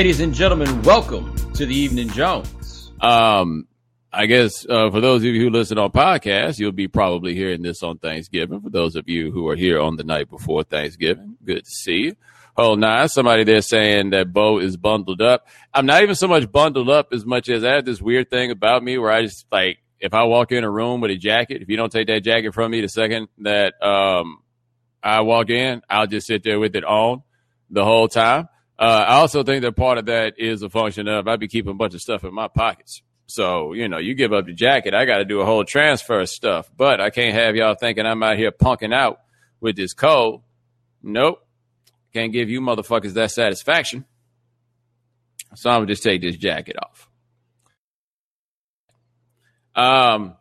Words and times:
Ladies 0.00 0.20
and 0.20 0.32
gentlemen, 0.32 0.80
welcome 0.80 1.36
to 1.52 1.66
the 1.66 1.74
Evening 1.74 2.08
Jones. 2.08 2.90
Um, 3.02 3.68
I 4.10 4.24
guess 4.24 4.64
uh, 4.66 4.90
for 4.90 4.98
those 4.98 5.20
of 5.20 5.26
you 5.26 5.42
who 5.42 5.50
listen 5.50 5.76
on 5.76 5.92
podcasts, 5.92 6.58
you'll 6.58 6.72
be 6.72 6.88
probably 6.88 7.34
hearing 7.34 7.60
this 7.60 7.82
on 7.82 7.98
Thanksgiving. 7.98 8.62
For 8.62 8.70
those 8.70 8.96
of 8.96 9.10
you 9.10 9.30
who 9.30 9.46
are 9.48 9.56
here 9.56 9.78
on 9.78 9.96
the 9.96 10.02
night 10.02 10.30
before 10.30 10.64
Thanksgiving, 10.64 11.36
good 11.44 11.66
to 11.66 11.70
see 11.70 11.96
you. 11.96 12.16
Oh, 12.56 12.76
nice. 12.76 13.12
Somebody 13.12 13.44
there 13.44 13.60
saying 13.60 14.08
that 14.10 14.32
Bo 14.32 14.58
is 14.58 14.78
bundled 14.78 15.20
up. 15.20 15.46
I'm 15.74 15.84
not 15.84 16.02
even 16.02 16.14
so 16.14 16.28
much 16.28 16.50
bundled 16.50 16.88
up 16.88 17.12
as 17.12 17.26
much 17.26 17.50
as 17.50 17.62
I 17.62 17.72
have 17.72 17.84
this 17.84 18.00
weird 18.00 18.30
thing 18.30 18.50
about 18.50 18.82
me 18.82 18.96
where 18.96 19.12
I 19.12 19.24
just 19.24 19.44
like 19.52 19.80
if 19.98 20.14
I 20.14 20.22
walk 20.22 20.50
in 20.50 20.64
a 20.64 20.70
room 20.70 21.02
with 21.02 21.10
a 21.10 21.18
jacket, 21.18 21.60
if 21.60 21.68
you 21.68 21.76
don't 21.76 21.92
take 21.92 22.06
that 22.06 22.24
jacket 22.24 22.54
from 22.54 22.70
me 22.70 22.80
the 22.80 22.88
second 22.88 23.28
that 23.40 23.74
um, 23.82 24.38
I 25.02 25.20
walk 25.20 25.50
in, 25.50 25.82
I'll 25.90 26.06
just 26.06 26.26
sit 26.26 26.42
there 26.42 26.58
with 26.58 26.74
it 26.74 26.84
on 26.84 27.22
the 27.68 27.84
whole 27.84 28.08
time. 28.08 28.48
Uh, 28.80 29.04
I 29.06 29.14
also 29.16 29.42
think 29.42 29.60
that 29.60 29.76
part 29.76 29.98
of 29.98 30.06
that 30.06 30.38
is 30.38 30.62
a 30.62 30.70
function 30.70 31.06
of 31.06 31.28
I'd 31.28 31.38
be 31.38 31.48
keeping 31.48 31.72
a 31.72 31.74
bunch 31.74 31.92
of 31.92 32.00
stuff 32.00 32.24
in 32.24 32.32
my 32.32 32.48
pockets. 32.48 33.02
So, 33.26 33.74
you 33.74 33.88
know, 33.88 33.98
you 33.98 34.14
give 34.14 34.32
up 34.32 34.46
the 34.46 34.54
jacket, 34.54 34.94
I 34.94 35.04
got 35.04 35.18
to 35.18 35.26
do 35.26 35.40
a 35.40 35.44
whole 35.44 35.64
transfer 35.64 36.20
of 36.20 36.30
stuff. 36.30 36.70
But 36.74 36.98
I 36.98 37.10
can't 37.10 37.34
have 37.34 37.54
y'all 37.56 37.74
thinking 37.74 38.06
I'm 38.06 38.22
out 38.22 38.38
here 38.38 38.50
punking 38.50 38.94
out 38.94 39.20
with 39.60 39.76
this 39.76 39.92
cold. 39.92 40.42
Nope. 41.02 41.46
Can't 42.14 42.32
give 42.32 42.48
you 42.48 42.62
motherfuckers 42.62 43.12
that 43.12 43.30
satisfaction. 43.30 44.06
So 45.54 45.68
I'm 45.68 45.80
going 45.80 45.88
to 45.88 45.92
just 45.92 46.02
take 46.02 46.22
this 46.22 46.36
jacket 46.36 46.76
off. 46.82 47.08
Um, 49.74 50.36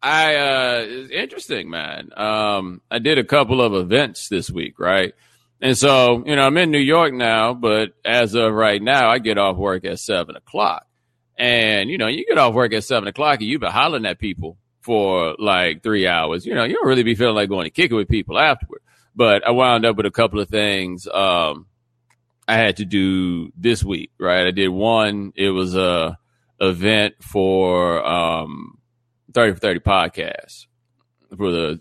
I, 0.00 0.36
uh, 0.36 0.84
it's 0.86 1.10
interesting, 1.10 1.70
man. 1.70 2.10
Um, 2.16 2.82
I 2.90 3.00
did 3.00 3.18
a 3.18 3.24
couple 3.24 3.60
of 3.60 3.74
events 3.74 4.28
this 4.28 4.48
week, 4.48 4.78
right? 4.78 5.12
And 5.60 5.76
so, 5.76 6.22
you 6.24 6.36
know, 6.36 6.42
I'm 6.42 6.56
in 6.56 6.70
New 6.70 6.78
York 6.78 7.12
now, 7.12 7.52
but 7.52 7.90
as 8.04 8.34
of 8.34 8.52
right 8.52 8.80
now, 8.80 9.10
I 9.10 9.18
get 9.18 9.38
off 9.38 9.56
work 9.56 9.84
at 9.84 9.98
seven 9.98 10.36
o'clock. 10.36 10.86
And, 11.36 11.90
you 11.90 11.98
know, 11.98 12.06
you 12.06 12.24
get 12.26 12.38
off 12.38 12.54
work 12.54 12.72
at 12.72 12.84
seven 12.84 13.08
o'clock 13.08 13.40
and 13.40 13.48
you've 13.48 13.60
been 13.60 13.70
hollering 13.70 14.06
at 14.06 14.18
people 14.18 14.56
for 14.80 15.34
like 15.38 15.82
three 15.82 16.06
hours. 16.06 16.46
You 16.46 16.54
know, 16.54 16.64
you 16.64 16.74
don't 16.74 16.86
really 16.86 17.02
be 17.02 17.14
feeling 17.14 17.34
like 17.34 17.48
going 17.48 17.64
to 17.64 17.70
kick 17.70 17.90
it 17.90 17.94
with 17.94 18.08
people 18.08 18.38
afterward. 18.38 18.80
But 19.14 19.46
I 19.46 19.50
wound 19.50 19.84
up 19.84 19.96
with 19.96 20.06
a 20.06 20.12
couple 20.12 20.40
of 20.40 20.48
things 20.48 21.08
um, 21.08 21.66
I 22.46 22.54
had 22.56 22.78
to 22.78 22.84
do 22.84 23.52
this 23.56 23.84
week, 23.84 24.10
right? 24.18 24.46
I 24.46 24.52
did 24.52 24.68
one, 24.68 25.32
it 25.36 25.50
was 25.50 25.76
a 25.76 26.18
event 26.60 27.14
for 27.20 28.04
um, 28.04 28.78
30 29.34 29.54
for 29.54 29.60
30 29.60 29.80
podcast 29.80 30.66
for 31.36 31.52
the 31.52 31.80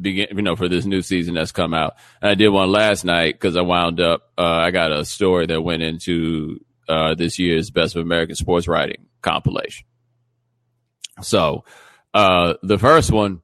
begin, 0.00 0.28
you 0.34 0.42
know, 0.42 0.56
for 0.56 0.68
this 0.68 0.84
new 0.84 1.02
season 1.02 1.34
that's 1.34 1.52
come 1.52 1.74
out. 1.74 1.96
And 2.20 2.30
I 2.30 2.34
did 2.34 2.48
one 2.48 2.70
last 2.70 3.04
night 3.04 3.34
because 3.34 3.56
I 3.56 3.62
wound 3.62 4.00
up, 4.00 4.22
uh, 4.36 4.42
I 4.42 4.70
got 4.70 4.92
a 4.92 5.04
story 5.04 5.46
that 5.46 5.62
went 5.62 5.82
into 5.82 6.60
uh, 6.88 7.14
this 7.14 7.38
year's 7.38 7.70
Best 7.70 7.96
of 7.96 8.02
American 8.02 8.36
Sports 8.36 8.68
Writing 8.68 9.06
compilation. 9.22 9.86
So 11.22 11.64
uh, 12.14 12.54
the 12.62 12.78
first 12.78 13.10
one, 13.10 13.42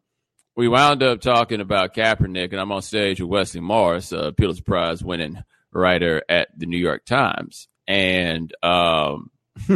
we 0.56 0.68
wound 0.68 1.02
up 1.02 1.20
talking 1.20 1.60
about 1.60 1.94
Kaepernick, 1.94 2.52
and 2.52 2.60
I'm 2.60 2.70
on 2.70 2.82
stage 2.82 3.20
with 3.20 3.28
Wesley 3.28 3.60
Morris, 3.60 4.12
a 4.12 4.32
Pulitzer 4.32 4.62
Prize 4.62 5.02
winning 5.02 5.42
writer 5.72 6.22
at 6.28 6.48
the 6.56 6.66
New 6.66 6.78
York 6.78 7.04
Times. 7.04 7.68
And 7.88 8.54
um, 8.62 9.30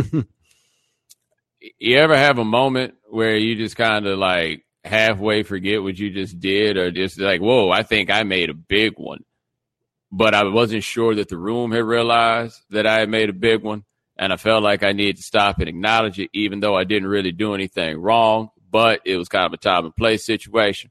you 1.79 1.99
ever 1.99 2.17
have 2.17 2.39
a 2.39 2.45
moment 2.45 2.95
where 3.09 3.37
you 3.37 3.57
just 3.57 3.77
kind 3.77 4.07
of 4.07 4.19
like 4.19 4.65
halfway 4.85 5.43
forget 5.43 5.83
what 5.83 5.99
you 5.99 6.11
just 6.11 6.39
did, 6.41 6.77
or 6.77 6.91
just 6.91 7.19
like, 7.19 7.41
whoa, 7.41 7.71
I 7.71 7.83
think 7.83 8.11
I 8.11 8.23
made 8.23 8.51
a 8.51 8.55
big 8.55 8.95
one. 8.97 9.25
But 10.11 10.35
I 10.35 10.45
wasn't 10.45 10.85
sure 10.85 11.15
that 11.17 11.29
the 11.29 11.37
room 11.37 11.71
had 11.71 11.85
realized 11.85 12.59
that 12.71 12.87
I 12.87 13.01
had 13.01 13.09
made 13.09 13.29
a 13.29 13.35
big 13.35 13.63
one. 13.63 13.85
And 14.17 14.33
I 14.33 14.37
felt 14.37 14.65
like 14.65 14.83
I 14.83 14.93
needed 14.93 15.19
to 15.19 15.23
stop 15.23 15.61
and 15.61 15.69
acknowledge 15.69 16.19
it, 16.19 16.31
even 16.33 16.61
though 16.61 16.75
I 16.75 16.85
didn't 16.85 17.09
really 17.09 17.31
do 17.31 17.55
anything 17.55 17.99
wrong. 17.99 18.49
But 18.71 19.03
it 19.05 19.17
was 19.17 19.29
kind 19.29 19.47
of 19.47 19.53
a 19.53 19.59
time 19.59 19.85
and 19.85 19.95
place 19.95 20.25
situation. 20.25 20.91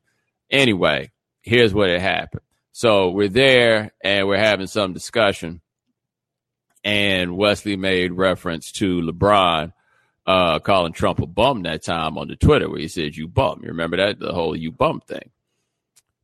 Anyway, 0.50 1.12
here's 1.42 1.74
what 1.74 1.90
had 1.90 2.02
happened. 2.02 2.44
So 2.72 3.10
we're 3.10 3.28
there 3.28 3.92
and 4.04 4.28
we're 4.28 4.38
having 4.38 4.68
some 4.68 4.94
discussion. 4.94 5.62
And 6.84 7.36
Wesley 7.36 7.76
made 7.76 8.14
reference 8.14 8.72
to 8.74 9.02
LeBron 9.02 9.74
uh, 10.28 10.60
calling 10.60 10.92
Trump 10.92 11.20
a 11.20 11.26
bum 11.26 11.64
that 11.64 11.84
time 11.84 12.18
on 12.18 12.28
the 12.28 12.36
Twitter 12.36 12.70
where 12.70 12.80
he 12.80 12.90
said 12.90 13.16
you 13.16 13.28
bum. 13.30 13.62
You 13.64 13.70
remember 13.70 13.96
that 13.98 14.20
the 14.20 14.34
whole 14.34 14.56
you 14.56 14.72
bum 14.72 15.00
thing, 15.00 15.32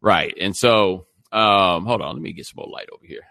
right? 0.02 0.34
And 0.40 0.56
so, 0.56 1.08
um, 1.32 1.86
hold 1.86 2.02
on, 2.02 2.16
let 2.16 2.22
me 2.22 2.34
get 2.34 2.46
some 2.46 2.58
more 2.58 2.68
light 2.68 2.90
over 2.94 3.06
here. 3.06 3.24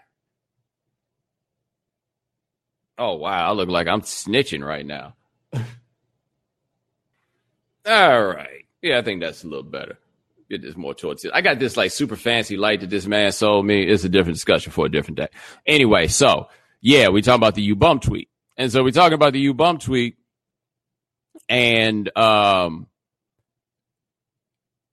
Oh 2.97 3.13
wow, 3.15 3.49
I 3.49 3.53
look 3.53 3.69
like 3.69 3.87
I'm 3.87 4.01
snitching 4.01 4.65
right 4.65 4.85
now. 4.85 5.15
All 7.85 8.23
right, 8.25 8.65
yeah, 8.81 8.97
I 8.97 9.03
think 9.03 9.21
that's 9.21 9.43
a 9.43 9.47
little 9.47 9.63
better. 9.63 9.99
Get 10.49 10.61
this 10.61 10.75
more 10.75 10.93
towards 10.93 11.23
it. 11.23 11.31
I 11.33 11.41
got 11.41 11.59
this 11.59 11.77
like 11.77 11.91
super 11.91 12.15
fancy 12.15 12.57
light 12.57 12.81
that 12.81 12.89
this 12.89 13.05
man 13.05 13.31
sold 13.31 13.65
me. 13.65 13.83
It's 13.83 14.03
a 14.03 14.09
different 14.09 14.35
discussion 14.35 14.71
for 14.71 14.85
a 14.85 14.89
different 14.89 15.17
day. 15.17 15.27
Anyway, 15.65 16.07
so 16.07 16.49
yeah, 16.81 17.09
we 17.09 17.21
talking 17.21 17.39
about 17.39 17.55
the 17.55 17.61
you 17.61 17.75
bum 17.75 17.99
tweet, 17.99 18.29
and 18.57 18.71
so 18.71 18.83
we're 18.83 18.91
talking 18.91 19.13
about 19.13 19.33
the 19.33 19.39
you 19.39 19.53
bum 19.53 19.77
tweet 19.77 20.17
and 21.49 22.15
um, 22.17 22.87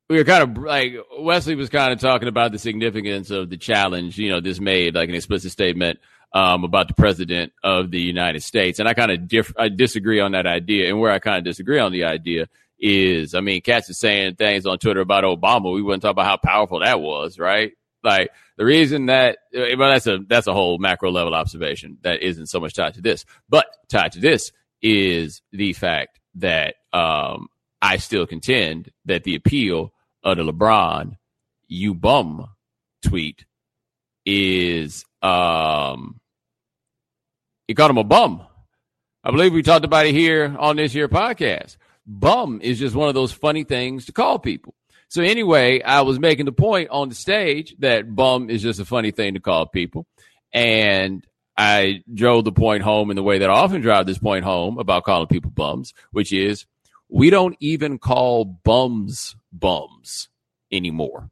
we 0.08 0.16
were 0.16 0.24
kind 0.24 0.42
of 0.42 0.62
like 0.62 0.94
Wesley 1.18 1.54
was 1.54 1.68
kind 1.68 1.92
of 1.92 2.00
talking 2.00 2.28
about 2.28 2.52
the 2.52 2.58
significance 2.58 3.30
of 3.30 3.48
the 3.48 3.56
challenge. 3.56 4.18
You 4.18 4.30
know, 4.30 4.40
this 4.40 4.60
made 4.60 4.94
like 4.94 5.08
an 5.08 5.14
explicit 5.14 5.52
statement 5.52 6.00
um, 6.32 6.64
about 6.64 6.88
the 6.88 6.94
president 6.94 7.52
of 7.62 7.90
the 7.90 8.00
United 8.00 8.42
States, 8.42 8.78
and 8.78 8.88
I 8.88 8.94
kind 8.94 9.12
of 9.12 9.28
diff- 9.28 9.54
I 9.56 9.68
disagree 9.68 10.20
on 10.20 10.32
that 10.32 10.46
idea. 10.46 10.88
And 10.88 11.00
where 11.00 11.12
I 11.12 11.18
kind 11.18 11.38
of 11.38 11.44
disagree 11.44 11.78
on 11.78 11.92
the 11.92 12.04
idea 12.04 12.48
is, 12.78 13.34
I 13.34 13.40
mean, 13.40 13.60
cats 13.60 13.90
is 13.90 14.00
saying 14.00 14.36
things 14.36 14.66
on 14.66 14.78
Twitter 14.78 15.00
about 15.00 15.24
Obama. 15.24 15.72
We 15.72 15.82
wouldn't 15.82 16.02
talk 16.02 16.12
about 16.12 16.26
how 16.26 16.38
powerful 16.38 16.80
that 16.80 17.00
was, 17.00 17.38
right? 17.38 17.72
Like 18.02 18.30
the 18.56 18.64
reason 18.64 19.06
that 19.06 19.38
well, 19.54 19.90
that's 19.90 20.06
a 20.06 20.18
that's 20.26 20.46
a 20.46 20.52
whole 20.52 20.78
macro 20.78 21.10
level 21.10 21.34
observation 21.34 21.98
that 22.02 22.22
isn't 22.22 22.46
so 22.46 22.60
much 22.60 22.74
tied 22.74 22.94
to 22.94 23.02
this, 23.02 23.24
but 23.48 23.66
tied 23.88 24.12
to 24.12 24.20
this 24.20 24.52
is 24.82 25.42
the 25.52 25.72
fact 25.72 26.19
that 26.40 26.76
um, 26.92 27.48
I 27.80 27.96
still 27.96 28.26
contend 28.26 28.90
that 29.06 29.24
the 29.24 29.34
appeal 29.34 29.92
of 30.22 30.36
the 30.36 30.42
LeBron 30.44 31.16
"you 31.68 31.94
bum" 31.94 32.48
tweet 33.02 33.44
is 34.26 35.04
um, 35.22 36.20
he 37.66 37.74
called 37.74 37.90
him 37.90 37.98
a 37.98 38.04
bum. 38.04 38.42
I 39.22 39.30
believe 39.30 39.52
we 39.52 39.62
talked 39.62 39.84
about 39.84 40.06
it 40.06 40.14
here 40.14 40.56
on 40.58 40.76
this 40.76 40.94
year 40.94 41.08
podcast. 41.08 41.76
Bum 42.06 42.60
is 42.62 42.78
just 42.78 42.96
one 42.96 43.08
of 43.08 43.14
those 43.14 43.32
funny 43.32 43.64
things 43.64 44.06
to 44.06 44.12
call 44.12 44.38
people. 44.38 44.74
So 45.08 45.22
anyway, 45.22 45.82
I 45.82 46.02
was 46.02 46.18
making 46.18 46.46
the 46.46 46.52
point 46.52 46.90
on 46.90 47.08
the 47.08 47.14
stage 47.14 47.74
that 47.80 48.14
bum 48.14 48.48
is 48.48 48.62
just 48.62 48.80
a 48.80 48.84
funny 48.84 49.10
thing 49.10 49.34
to 49.34 49.40
call 49.40 49.66
people. 49.66 50.06
And 50.52 51.26
I 51.60 52.02
drove 52.14 52.46
the 52.46 52.52
point 52.52 52.82
home 52.82 53.10
in 53.10 53.16
the 53.16 53.22
way 53.22 53.36
that 53.36 53.50
I 53.50 53.52
often 53.52 53.82
drive 53.82 54.06
this 54.06 54.16
point 54.16 54.46
home 54.46 54.78
about 54.78 55.04
calling 55.04 55.26
people 55.26 55.50
bums, 55.50 55.92
which 56.10 56.32
is 56.32 56.64
we 57.10 57.28
don't 57.28 57.54
even 57.60 57.98
call 57.98 58.46
bums 58.46 59.36
bums 59.52 60.30
anymore. 60.72 61.28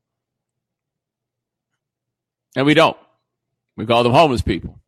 And 2.54 2.66
we 2.66 2.74
don't. 2.74 2.98
We 3.74 3.86
call 3.86 4.02
them 4.02 4.12
homeless 4.12 4.42
people. 4.42 4.78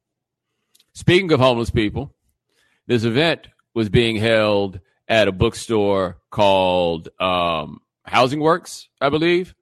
Speaking 0.92 1.32
of 1.32 1.40
homeless 1.40 1.70
people, 1.70 2.14
this 2.86 3.04
event 3.04 3.48
was 3.72 3.88
being 3.88 4.16
held 4.16 4.80
at 5.08 5.26
a 5.26 5.32
bookstore 5.32 6.18
called 6.28 7.08
um, 7.18 7.80
Housing 8.04 8.40
Works, 8.40 8.90
I 9.00 9.08
believe. 9.08 9.54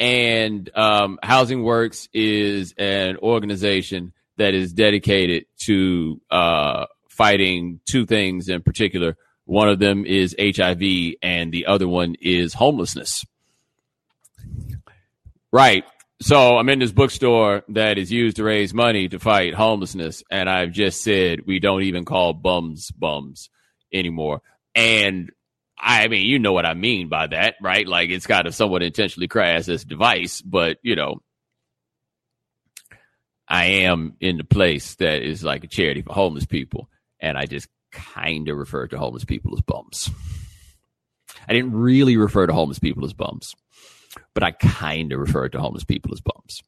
And 0.00 0.74
um, 0.74 1.18
Housing 1.22 1.64
Works 1.64 2.08
is 2.14 2.72
an 2.78 3.18
organization 3.18 4.14
that 4.38 4.54
is 4.54 4.72
dedicated 4.72 5.46
to 5.66 6.20
uh, 6.30 6.86
fighting 7.08 7.80
two 7.88 8.06
things 8.06 8.48
in 8.48 8.62
particular. 8.62 9.16
One 9.44 9.68
of 9.68 9.78
them 9.78 10.06
is 10.06 10.36
HIV, 10.38 11.14
and 11.22 11.52
the 11.52 11.66
other 11.66 11.88
one 11.88 12.14
is 12.20 12.54
homelessness. 12.54 13.24
Right. 15.52 15.84
So 16.20 16.58
I'm 16.58 16.68
in 16.68 16.80
this 16.80 16.92
bookstore 16.92 17.62
that 17.68 17.96
is 17.96 18.10
used 18.10 18.36
to 18.36 18.44
raise 18.44 18.74
money 18.74 19.08
to 19.08 19.18
fight 19.18 19.54
homelessness, 19.54 20.22
and 20.30 20.50
I've 20.50 20.72
just 20.72 21.02
said 21.02 21.46
we 21.46 21.60
don't 21.60 21.82
even 21.82 22.04
call 22.04 22.32
bums 22.32 22.90
bums 22.90 23.50
anymore. 23.92 24.42
And 24.74 25.30
I 25.78 26.08
mean, 26.08 26.26
you 26.26 26.40
know 26.40 26.52
what 26.52 26.66
I 26.66 26.74
mean 26.74 27.08
by 27.08 27.28
that, 27.28 27.54
right? 27.62 27.86
Like 27.86 28.10
it's 28.10 28.26
got 28.26 28.48
a 28.48 28.52
somewhat 28.52 28.82
intentionally 28.82 29.28
crass 29.28 29.68
as 29.68 29.84
device, 29.84 30.42
but 30.42 30.78
you 30.82 30.96
know, 30.96 31.22
I 33.48 33.64
am 33.64 34.14
in 34.20 34.36
the 34.36 34.44
place 34.44 34.94
that 34.96 35.22
is 35.22 35.42
like 35.42 35.64
a 35.64 35.68
charity 35.68 36.02
for 36.02 36.12
homeless 36.12 36.46
people, 36.46 36.88
and 37.20 37.38
I 37.38 37.46
just 37.46 37.68
kind 37.90 38.48
of 38.48 38.58
refer 38.58 38.86
to 38.88 38.98
homeless 38.98 39.24
people 39.24 39.54
as 39.54 39.62
bums. 39.62 40.10
I 41.48 41.54
didn't 41.54 41.72
really 41.72 42.16
refer 42.16 42.46
to 42.46 42.52
homeless 42.52 42.78
people 42.78 43.04
as 43.04 43.14
bums, 43.14 43.54
but 44.34 44.42
I 44.42 44.50
kind 44.50 45.12
of 45.12 45.20
referred 45.20 45.52
to 45.52 45.60
homeless 45.60 45.84
people 45.84 46.12
as 46.12 46.20
bums. 46.20 46.62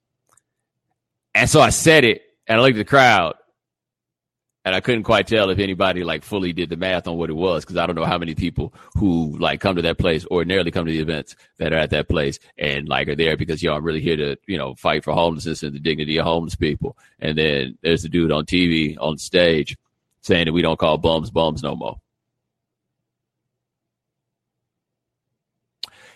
And 1.34 1.48
so 1.48 1.60
I 1.60 1.70
said 1.70 2.04
it, 2.04 2.22
and 2.46 2.58
I 2.58 2.62
looked 2.62 2.76
at 2.76 2.78
the 2.78 2.84
crowd, 2.84 3.34
and 4.64 4.74
I 4.74 4.80
couldn't 4.80 5.04
quite 5.04 5.26
tell 5.26 5.48
if 5.50 5.58
anybody 5.58 6.04
like 6.04 6.22
fully 6.22 6.52
did 6.52 6.68
the 6.68 6.76
math 6.76 7.08
on 7.08 7.16
what 7.16 7.30
it 7.30 7.34
was 7.34 7.64
because 7.64 7.76
I 7.78 7.86
don't 7.86 7.96
know 7.96 8.04
how 8.04 8.18
many 8.18 8.34
people 8.34 8.74
who 8.94 9.36
like 9.38 9.60
come 9.60 9.76
to 9.76 9.82
that 9.82 9.98
place 9.98 10.26
ordinarily 10.30 10.70
come 10.70 10.86
to 10.86 10.92
the 10.92 11.00
events 11.00 11.34
that 11.58 11.72
are 11.72 11.78
at 11.78 11.90
that 11.90 12.08
place 12.08 12.38
and 12.58 12.88
like 12.88 13.08
are 13.08 13.16
there 13.16 13.36
because 13.36 13.62
y'all 13.62 13.76
I'm 13.76 13.84
really 13.84 14.02
here 14.02 14.16
to 14.16 14.36
you 14.46 14.58
know 14.58 14.74
fight 14.74 15.04
for 15.04 15.14
homelessness 15.14 15.62
and 15.62 15.74
the 15.74 15.80
dignity 15.80 16.18
of 16.18 16.26
homeless 16.26 16.56
people. 16.56 16.96
And 17.20 17.38
then 17.38 17.78
there's 17.82 18.02
the 18.02 18.08
dude 18.08 18.32
on 18.32 18.44
TV 18.44 18.96
on 19.00 19.16
stage 19.18 19.76
saying 20.20 20.46
that 20.46 20.52
we 20.52 20.62
don't 20.62 20.78
call 20.78 20.98
bums 20.98 21.30
bums 21.30 21.62
no 21.62 21.74
more. 21.74 21.96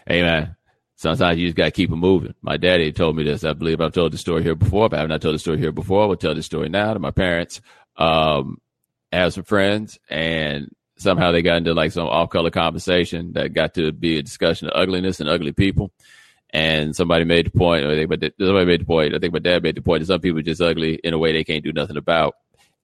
Hey 0.06 0.20
man, 0.20 0.54
sometimes 0.96 1.38
you 1.38 1.46
just 1.46 1.56
got 1.56 1.64
to 1.64 1.70
keep 1.70 1.90
it 1.90 1.96
moving. 1.96 2.34
My 2.42 2.58
daddy 2.58 2.92
told 2.92 3.16
me 3.16 3.22
this. 3.22 3.42
I 3.42 3.54
believe 3.54 3.80
I've 3.80 3.94
told 3.94 4.12
the 4.12 4.18
story 4.18 4.42
here 4.42 4.54
before, 4.54 4.90
but 4.90 4.98
I 4.98 5.00
have 5.00 5.08
not 5.08 5.22
told 5.22 5.34
the 5.34 5.38
story 5.38 5.56
here 5.56 5.72
before. 5.72 6.02
I 6.02 6.06
will 6.06 6.16
tell 6.16 6.34
the 6.34 6.42
story 6.42 6.68
now 6.68 6.92
to 6.92 6.98
my 6.98 7.10
parents 7.10 7.62
um, 7.96 8.58
have 9.12 9.32
some 9.32 9.44
friends, 9.44 9.98
and 10.08 10.68
somehow 10.96 11.32
they 11.32 11.42
got 11.42 11.58
into 11.58 11.74
like 11.74 11.92
some 11.92 12.06
off 12.06 12.30
color 12.30 12.50
conversation 12.50 13.32
that 13.32 13.52
got 13.52 13.74
to 13.74 13.92
be 13.92 14.18
a 14.18 14.22
discussion 14.22 14.68
of 14.68 14.74
ugliness 14.76 15.20
and 15.20 15.28
ugly 15.28 15.52
people. 15.52 15.90
And 16.50 16.94
somebody 16.94 17.24
made 17.24 17.46
the 17.46 17.50
point, 17.50 17.84
or 17.84 17.96
they, 17.96 18.04
but 18.04 18.20
somebody 18.38 18.66
made 18.66 18.82
the 18.82 18.86
point. 18.86 19.14
I 19.14 19.18
think 19.18 19.32
my 19.32 19.40
dad 19.40 19.64
made 19.64 19.74
the 19.74 19.82
point 19.82 20.00
that 20.00 20.06
some 20.06 20.20
people 20.20 20.38
are 20.38 20.42
just 20.42 20.60
ugly 20.60 20.94
in 21.02 21.12
a 21.12 21.18
way 21.18 21.32
they 21.32 21.42
can't 21.42 21.64
do 21.64 21.72
nothing 21.72 21.96
about. 21.96 22.36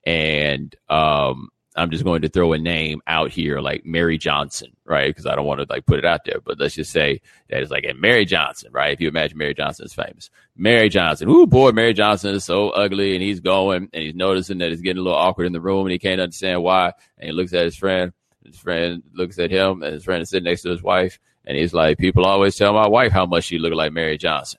And 0.05 0.75
um, 0.89 1.51
I'm 1.77 1.91
just 1.91 2.03
going 2.05 2.23
to 2.23 2.29
throw 2.29 2.53
a 2.53 2.59
name 2.59 3.01
out 3.07 3.31
here 3.31 3.61
like 3.61 3.87
Mary 3.87 4.19
Johnson, 4.19 4.73
right? 4.85 5.09
Because 5.09 5.27
I 5.27 5.37
don't 5.37 5.47
want 5.47 5.61
to 5.61 5.67
like 5.71 5.87
put 5.87 6.01
it 6.01 6.05
out 6.05 6.25
there, 6.25 6.41
but 6.45 6.59
let's 6.59 6.75
just 6.75 6.91
say 6.91 7.21
that 7.49 7.63
it's 7.63 7.71
like 7.71 7.87
a 7.89 7.95
Mary 7.95 8.25
Johnson, 8.25 8.73
right? 8.73 8.93
If 8.93 9.01
you 9.01 9.09
imagine 9.09 9.39
Mary 9.39 9.55
Johnson 9.55 9.87
is 9.87 9.95
famous, 9.95 10.31
Mary 10.57 10.89
Johnson, 10.89 11.29
oh 11.31 11.47
boy, 11.47 11.71
Mary 11.71 11.95
Johnson 11.95 12.35
is 12.35 12.45
so 12.45 12.71
ugly, 12.71 13.15
and 13.15 13.23
he's 13.23 13.39
going 13.39 13.89
and 13.93 14.03
he's 14.03 14.17
noticing 14.17 14.59
that 14.59 14.73
it's 14.73 14.83
getting 14.83 14.99
a 14.99 15.03
little 15.03 15.19
awkward 15.19 15.47
in 15.47 15.53
the 15.53 15.61
room, 15.61 15.87
and 15.87 15.93
he 15.93 15.99
can't 15.99 16.21
understand 16.21 16.63
why. 16.63 16.93
And 17.19 17.27
he 17.29 17.33
looks 17.33 17.53
at 17.53 17.65
his 17.65 17.77
friend, 17.77 18.13
his 18.45 18.59
friend 18.59 19.05
looks 19.15 19.39
at 19.39 19.53
him, 19.53 19.85
and 19.85 19.95
his 19.95 20.05
friend 20.05 20.23
is 20.23 20.31
sitting 20.31 20.51
next 20.51 20.63
to 20.63 20.71
his 20.71 20.83
wife, 20.83 21.21
and 21.45 21.57
he's 21.57 21.73
like, 21.73 21.99
"People 21.99 22.25
always 22.25 22.57
tell 22.57 22.73
my 22.73 22.89
wife 22.89 23.13
how 23.13 23.27
much 23.27 23.45
she 23.45 23.59
look 23.59 23.75
like 23.75 23.93
Mary 23.93 24.19
Johnson." 24.19 24.59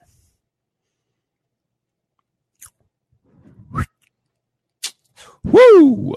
Woo! 5.44 6.16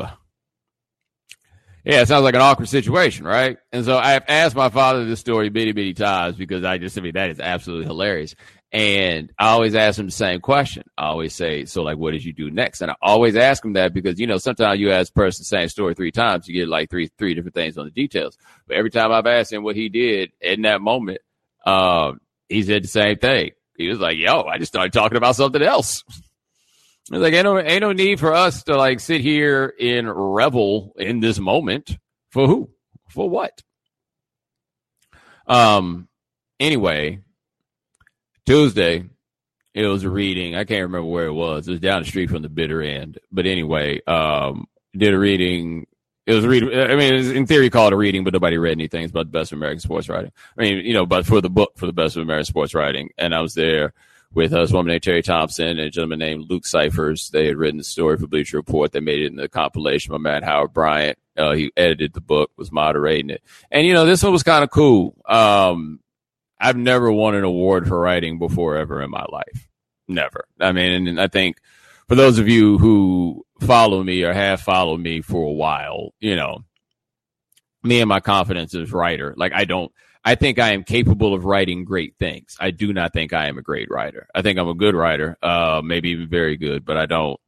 Yeah, 1.84 2.00
it 2.00 2.08
sounds 2.08 2.24
like 2.24 2.34
an 2.34 2.40
awkward 2.40 2.68
situation, 2.68 3.26
right? 3.26 3.58
And 3.70 3.84
so 3.84 3.98
I've 3.98 4.24
asked 4.26 4.56
my 4.56 4.70
father 4.70 5.04
this 5.04 5.20
story 5.20 5.50
many, 5.50 5.74
many 5.74 5.92
times 5.92 6.34
because 6.34 6.64
I 6.64 6.78
just, 6.78 6.96
I 6.96 7.02
mean, 7.02 7.12
that 7.12 7.30
is 7.30 7.40
absolutely 7.40 7.84
hilarious. 7.84 8.34
And 8.72 9.30
I 9.38 9.48
always 9.48 9.74
ask 9.74 9.98
him 9.98 10.06
the 10.06 10.12
same 10.12 10.40
question. 10.40 10.84
I 10.96 11.06
always 11.06 11.34
say, 11.34 11.66
so 11.66 11.82
like, 11.82 11.98
what 11.98 12.12
did 12.12 12.24
you 12.24 12.32
do 12.32 12.50
next? 12.50 12.80
And 12.80 12.90
I 12.90 12.94
always 13.02 13.36
ask 13.36 13.62
him 13.62 13.74
that 13.74 13.92
because, 13.92 14.18
you 14.18 14.26
know, 14.26 14.38
sometimes 14.38 14.80
you 14.80 14.92
ask 14.92 15.10
a 15.10 15.12
person 15.12 15.42
the 15.42 15.44
same 15.44 15.68
story 15.68 15.94
three 15.94 16.10
times, 16.10 16.48
you 16.48 16.54
get 16.54 16.68
like 16.68 16.88
three, 16.88 17.10
three 17.18 17.34
different 17.34 17.54
things 17.54 17.76
on 17.76 17.84
the 17.84 17.90
details. 17.90 18.38
But 18.66 18.78
every 18.78 18.90
time 18.90 19.12
I've 19.12 19.26
asked 19.26 19.52
him 19.52 19.62
what 19.62 19.76
he 19.76 19.90
did 19.90 20.32
in 20.40 20.62
that 20.62 20.80
moment, 20.80 21.20
um, 21.66 22.20
he 22.48 22.62
said 22.62 22.82
the 22.82 22.88
same 22.88 23.18
thing. 23.18 23.50
He 23.76 23.88
was 23.88 23.98
like, 23.98 24.16
yo, 24.16 24.42
I 24.42 24.56
just 24.56 24.72
started 24.72 24.92
talking 24.92 25.18
about 25.18 25.36
something 25.36 25.62
else. 25.62 26.02
Like 27.10 27.34
ain't 27.34 27.44
no 27.44 27.58
ain't 27.58 27.82
no 27.82 27.92
need 27.92 28.18
for 28.18 28.32
us 28.32 28.62
to 28.64 28.76
like 28.76 29.00
sit 29.00 29.20
here 29.20 29.74
and 29.78 30.08
revel 30.10 30.94
in 30.96 31.20
this 31.20 31.38
moment. 31.38 31.98
For 32.30 32.46
who? 32.46 32.70
For 33.10 33.28
what? 33.28 33.62
Um. 35.46 36.08
Anyway, 36.58 37.20
Tuesday, 38.46 39.04
it 39.74 39.86
was 39.86 40.04
a 40.04 40.10
reading. 40.10 40.54
I 40.54 40.64
can't 40.64 40.82
remember 40.82 41.08
where 41.08 41.26
it 41.26 41.32
was. 41.32 41.68
It 41.68 41.72
was 41.72 41.80
down 41.80 42.02
the 42.02 42.08
street 42.08 42.30
from 42.30 42.42
the 42.42 42.48
bitter 42.48 42.80
end. 42.80 43.18
But 43.30 43.46
anyway, 43.46 44.00
um, 44.06 44.66
did 44.96 45.12
a 45.12 45.18
reading. 45.18 45.86
It 46.26 46.32
was 46.32 46.44
a 46.44 46.48
reading. 46.48 46.70
I 46.72 46.96
mean, 46.96 47.36
in 47.36 47.46
theory 47.46 47.68
called 47.68 47.92
a 47.92 47.96
reading, 47.96 48.24
but 48.24 48.32
nobody 48.32 48.56
read 48.56 48.72
anything. 48.72 49.02
It's 49.02 49.10
about 49.10 49.26
the 49.26 49.38
best 49.38 49.52
of 49.52 49.58
American 49.58 49.80
sports 49.80 50.08
writing. 50.08 50.32
I 50.58 50.62
mean, 50.62 50.86
you 50.86 50.94
know, 50.94 51.04
but 51.04 51.26
for 51.26 51.42
the 51.42 51.50
book 51.50 51.72
for 51.76 51.84
the 51.84 51.92
best 51.92 52.16
of 52.16 52.22
American 52.22 52.46
sports 52.46 52.72
writing, 52.72 53.10
and 53.18 53.34
I 53.34 53.42
was 53.42 53.52
there 53.52 53.92
with 54.34 54.52
us, 54.52 54.70
a 54.70 54.74
woman 54.74 54.90
named 54.90 55.02
Terry 55.02 55.22
Thompson 55.22 55.66
and 55.66 55.80
a 55.80 55.90
gentleman 55.90 56.18
named 56.18 56.50
Luke 56.50 56.66
Cyphers. 56.66 57.30
They 57.30 57.46
had 57.46 57.56
written 57.56 57.78
the 57.78 57.84
story 57.84 58.16
for 58.16 58.26
Bleacher 58.26 58.56
Report. 58.56 58.92
They 58.92 59.00
made 59.00 59.20
it 59.20 59.26
in 59.26 59.36
the 59.36 59.48
compilation 59.48 60.12
by 60.12 60.18
Matt 60.18 60.44
Howard 60.44 60.72
Bryant. 60.72 61.18
Uh, 61.36 61.52
he 61.52 61.72
edited 61.76 62.12
the 62.12 62.20
book, 62.20 62.50
was 62.56 62.70
moderating 62.70 63.30
it. 63.30 63.42
And, 63.70 63.86
you 63.86 63.92
know, 63.92 64.06
this 64.06 64.22
one 64.22 64.32
was 64.32 64.42
kind 64.42 64.62
of 64.62 64.70
cool. 64.70 65.16
Um, 65.26 66.00
I've 66.60 66.76
never 66.76 67.10
won 67.10 67.34
an 67.34 67.44
award 67.44 67.88
for 67.88 67.98
writing 67.98 68.38
before 68.38 68.76
ever 68.76 69.02
in 69.02 69.10
my 69.10 69.24
life. 69.28 69.68
Never. 70.06 70.46
I 70.60 70.72
mean, 70.72 71.08
and 71.08 71.20
I 71.20 71.28
think 71.28 71.58
for 72.08 72.14
those 72.14 72.38
of 72.38 72.48
you 72.48 72.78
who 72.78 73.44
follow 73.60 74.02
me 74.02 74.22
or 74.22 74.32
have 74.32 74.60
followed 74.60 75.00
me 75.00 75.20
for 75.20 75.42
a 75.44 75.52
while, 75.52 76.14
you 76.20 76.36
know, 76.36 76.64
me 77.82 78.00
and 78.00 78.08
my 78.08 78.20
confidence 78.20 78.74
as 78.74 78.92
writer, 78.92 79.34
like 79.36 79.52
I 79.52 79.64
don't, 79.64 79.92
I 80.24 80.36
think 80.36 80.58
I 80.58 80.72
am 80.72 80.84
capable 80.84 81.34
of 81.34 81.44
writing 81.44 81.84
great 81.84 82.16
things. 82.18 82.56
I 82.58 82.70
do 82.70 82.92
not 82.92 83.12
think 83.12 83.32
I 83.32 83.48
am 83.48 83.58
a 83.58 83.62
great 83.62 83.90
writer. 83.90 84.26
I 84.34 84.42
think 84.42 84.58
I'm 84.58 84.68
a 84.68 84.74
good 84.74 84.94
writer, 84.94 85.36
uh, 85.42 85.82
maybe 85.84 86.10
even 86.10 86.28
very 86.28 86.56
good, 86.56 86.84
but 86.84 86.96
I 86.96 87.06
don't, 87.06 87.38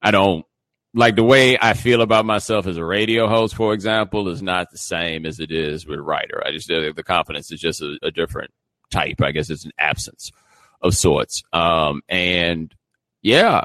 I 0.00 0.10
don't 0.10 0.46
like 0.94 1.14
the 1.14 1.22
way 1.22 1.58
I 1.60 1.74
feel 1.74 2.00
about 2.00 2.24
myself 2.24 2.66
as 2.66 2.78
a 2.78 2.84
radio 2.84 3.28
host, 3.28 3.54
for 3.54 3.74
example, 3.74 4.28
is 4.28 4.42
not 4.42 4.70
the 4.70 4.78
same 4.78 5.26
as 5.26 5.40
it 5.40 5.52
is 5.52 5.86
with 5.86 5.98
a 5.98 6.02
writer. 6.02 6.42
I 6.44 6.52
just 6.52 6.68
the 6.68 7.04
confidence 7.04 7.52
is 7.52 7.60
just 7.60 7.82
a, 7.82 7.98
a 8.02 8.10
different 8.10 8.50
type. 8.90 9.20
I 9.20 9.32
guess 9.32 9.50
it's 9.50 9.66
an 9.66 9.72
absence 9.78 10.32
of 10.80 10.94
sorts. 10.94 11.42
Um, 11.52 12.00
and 12.08 12.74
yeah, 13.20 13.64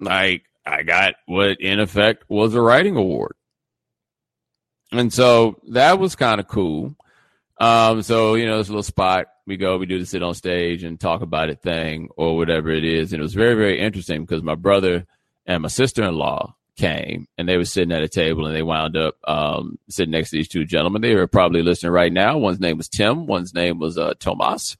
like 0.00 0.44
I 0.64 0.82
got 0.82 1.14
what 1.26 1.60
in 1.60 1.78
effect 1.78 2.24
was 2.28 2.54
a 2.54 2.60
writing 2.60 2.96
award. 2.96 3.34
And 4.90 5.12
so 5.12 5.60
that 5.68 5.98
was 5.98 6.16
kind 6.16 6.40
of 6.40 6.48
cool. 6.48 6.96
Um, 7.60 8.02
so 8.02 8.34
you 8.34 8.46
know, 8.46 8.58
this 8.58 8.68
little 8.68 8.82
spot 8.82 9.26
we 9.46 9.56
go, 9.56 9.78
we 9.78 9.86
do 9.86 9.98
the 9.98 10.06
sit 10.06 10.22
on 10.22 10.34
stage 10.34 10.84
and 10.84 11.00
talk 11.00 11.22
about 11.22 11.50
it 11.50 11.60
thing 11.62 12.08
or 12.16 12.36
whatever 12.36 12.70
it 12.70 12.84
is, 12.84 13.12
and 13.12 13.20
it 13.20 13.22
was 13.22 13.34
very, 13.34 13.54
very 13.54 13.80
interesting 13.80 14.22
because 14.22 14.42
my 14.42 14.54
brother 14.54 15.06
and 15.46 15.62
my 15.62 15.68
sister 15.68 16.04
in 16.04 16.14
law 16.14 16.54
came 16.76 17.26
and 17.36 17.48
they 17.48 17.56
were 17.56 17.64
sitting 17.64 17.90
at 17.90 18.02
a 18.02 18.08
table 18.08 18.46
and 18.46 18.54
they 18.54 18.62
wound 18.62 18.96
up 18.96 19.16
um, 19.26 19.78
sitting 19.88 20.12
next 20.12 20.30
to 20.30 20.36
these 20.36 20.48
two 20.48 20.64
gentlemen. 20.64 21.02
They 21.02 21.14
were 21.14 21.26
probably 21.26 21.62
listening 21.62 21.90
right 21.90 22.12
now. 22.12 22.38
One's 22.38 22.60
name 22.60 22.76
was 22.76 22.88
Tim, 22.88 23.26
one's 23.26 23.52
name 23.52 23.78
was 23.80 23.98
uh, 23.98 24.14
Tomas, 24.20 24.76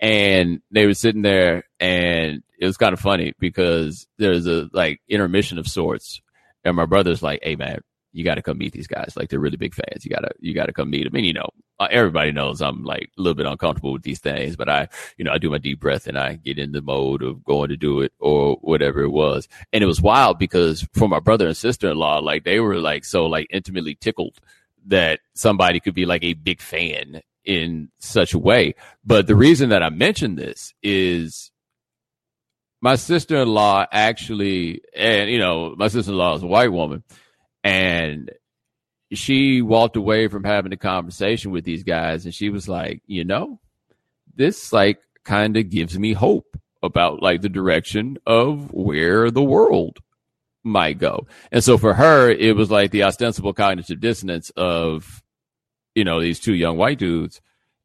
and 0.00 0.62
they 0.70 0.86
were 0.86 0.94
sitting 0.94 1.22
there 1.22 1.64
and 1.78 2.42
it 2.58 2.66
was 2.66 2.76
kind 2.76 2.92
of 2.92 3.00
funny 3.00 3.34
because 3.38 4.06
there's 4.16 4.46
a 4.46 4.68
like 4.72 5.00
intermission 5.08 5.58
of 5.58 5.68
sorts, 5.68 6.20
and 6.64 6.74
my 6.74 6.86
brother's 6.86 7.22
like, 7.22 7.40
"Hey 7.42 7.54
man, 7.54 7.82
you 8.12 8.24
got 8.24 8.34
to 8.34 8.42
come 8.42 8.58
meet 8.58 8.72
these 8.72 8.88
guys. 8.88 9.14
Like 9.16 9.28
they're 9.28 9.38
really 9.38 9.56
big 9.56 9.74
fans. 9.74 10.04
You 10.04 10.10
gotta 10.10 10.30
you 10.40 10.54
gotta 10.54 10.72
come 10.72 10.90
meet 10.90 11.04
them. 11.04 11.14
And 11.14 11.26
you 11.26 11.32
know, 11.32 11.50
uh, 11.80 11.88
everybody 11.90 12.32
knows 12.32 12.60
I'm 12.60 12.84
like 12.84 13.10
a 13.16 13.20
little 13.20 13.34
bit 13.34 13.46
uncomfortable 13.46 13.92
with 13.92 14.02
these 14.02 14.18
things, 14.20 14.56
but 14.56 14.68
I 14.68 14.88
you 15.16 15.24
know 15.24 15.32
I 15.32 15.38
do 15.38 15.50
my 15.50 15.58
deep 15.58 15.80
breath 15.80 16.06
and 16.06 16.18
I 16.18 16.34
get 16.34 16.58
in 16.58 16.72
the 16.72 16.82
mode 16.82 17.22
of 17.22 17.44
going 17.44 17.68
to 17.68 17.76
do 17.76 18.00
it 18.00 18.12
or 18.18 18.56
whatever 18.56 19.02
it 19.02 19.10
was. 19.10 19.48
And 19.72 19.82
it 19.82 19.86
was 19.86 20.00
wild 20.00 20.38
because 20.38 20.86
for 20.92 21.08
my 21.08 21.20
brother 21.20 21.46
and 21.46 21.56
sister 21.56 21.90
in 21.90 21.96
law, 21.96 22.18
like 22.18 22.44
they 22.44 22.60
were 22.60 22.78
like 22.78 23.04
so 23.04 23.26
like 23.26 23.46
intimately 23.50 23.94
tickled 23.94 24.38
that 24.86 25.20
somebody 25.34 25.80
could 25.80 25.94
be 25.94 26.06
like 26.06 26.24
a 26.24 26.34
big 26.34 26.60
fan 26.60 27.22
in 27.44 27.90
such 27.98 28.34
a 28.34 28.38
way. 28.38 28.74
But 29.04 29.26
the 29.26 29.36
reason 29.36 29.70
that 29.70 29.82
I 29.82 29.90
mentioned 29.90 30.38
this 30.38 30.74
is 30.82 31.50
my 32.80 32.96
sister 32.96 33.36
in 33.36 33.48
law 33.48 33.86
actually, 33.90 34.82
and 34.96 35.30
you 35.30 35.38
know, 35.38 35.74
my 35.76 35.88
sister 35.88 36.12
in 36.12 36.18
law 36.18 36.34
is 36.34 36.42
a 36.42 36.46
white 36.46 36.72
woman 36.72 37.04
and 37.64 38.30
she 39.12 39.62
walked 39.62 39.96
away 39.96 40.28
from 40.28 40.44
having 40.44 40.72
a 40.72 40.76
conversation 40.76 41.50
with 41.50 41.64
these 41.64 41.82
guys 41.82 42.24
and 42.24 42.34
she 42.34 42.50
was 42.50 42.68
like, 42.68 43.02
you 43.06 43.24
know, 43.24 43.60
this 44.34 44.72
like 44.72 45.00
kind 45.24 45.56
of 45.56 45.70
gives 45.70 45.98
me 45.98 46.12
hope 46.12 46.56
about 46.82 47.22
like 47.22 47.40
the 47.40 47.48
direction 47.48 48.18
of 48.26 48.72
where 48.72 49.30
the 49.30 49.42
world 49.42 49.98
might 50.62 50.98
go. 50.98 51.26
And 51.50 51.64
so 51.64 51.78
for 51.78 51.94
her, 51.94 52.30
it 52.30 52.54
was 52.54 52.70
like 52.70 52.90
the 52.90 53.04
ostensible 53.04 53.52
cognitive 53.52 54.00
dissonance 54.00 54.50
of, 54.56 55.22
you 55.94 56.04
know, 56.04 56.20
these 56.20 56.40
two 56.40 56.54
young 56.54 56.76
white 56.76 56.98
dudes 56.98 57.40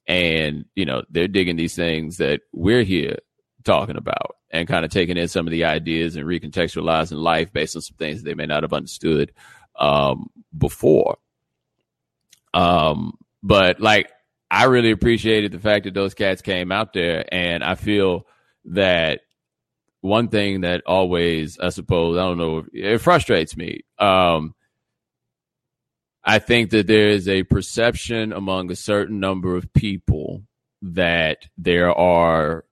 and, 0.06 0.66
you 0.76 0.86
know, 0.86 1.04
they're 1.10 1.28
digging 1.28 1.56
these 1.56 1.76
things 1.76 2.18
that 2.18 2.42
we're 2.52 2.84
here 2.84 3.18
talking 3.64 3.96
about 3.96 4.36
and 4.52 4.68
kind 4.68 4.84
of 4.84 4.92
taking 4.92 5.18
in 5.18 5.28
some 5.28 5.48
of 5.48 5.52
the 5.52 5.64
ideas 5.64 6.16
and 6.16 6.26
recontextualizing 6.26 7.18
life 7.18 7.52
based 7.54 7.76
on 7.76 7.82
some 7.82 7.96
things 7.98 8.22
they 8.22 8.34
may 8.34 8.46
not 8.46 8.64
have 8.64 8.74
understood 8.74 9.32
um, 9.78 10.30
before. 10.58 11.18
Um, 12.54 13.18
but 13.42 13.80
like, 13.80 14.12
I 14.50 14.66
really 14.66 14.92
appreciated 14.92 15.52
the 15.52 15.60
fact 15.60 15.86
that 15.86 15.94
those 15.94 16.14
cats 16.14 16.42
came 16.42 16.72
out 16.72 16.94
there, 16.94 17.26
and 17.34 17.64
I 17.64 17.76
feel 17.76 18.28
that 18.66 19.22
one 20.02 20.28
thing 20.28 20.62
that 20.62 20.84
always, 20.86 21.58
I 21.60 21.70
suppose, 21.70 22.18
I 22.18 22.22
don't 22.22 22.38
know, 22.38 22.66
it 22.74 23.00
frustrates 23.00 23.58
me. 23.58 23.82
Um, 23.98 24.54
I 26.24 26.40
think 26.40 26.70
that 26.70 26.88
there 26.88 27.10
is 27.10 27.28
a 27.28 27.44
perception 27.44 28.32
among 28.32 28.72
a 28.72 28.76
certain 28.76 29.20
number 29.20 29.56
of 29.56 29.74
people 29.74 30.44
that 30.82 31.48
there 31.58 31.92
are 31.92 32.66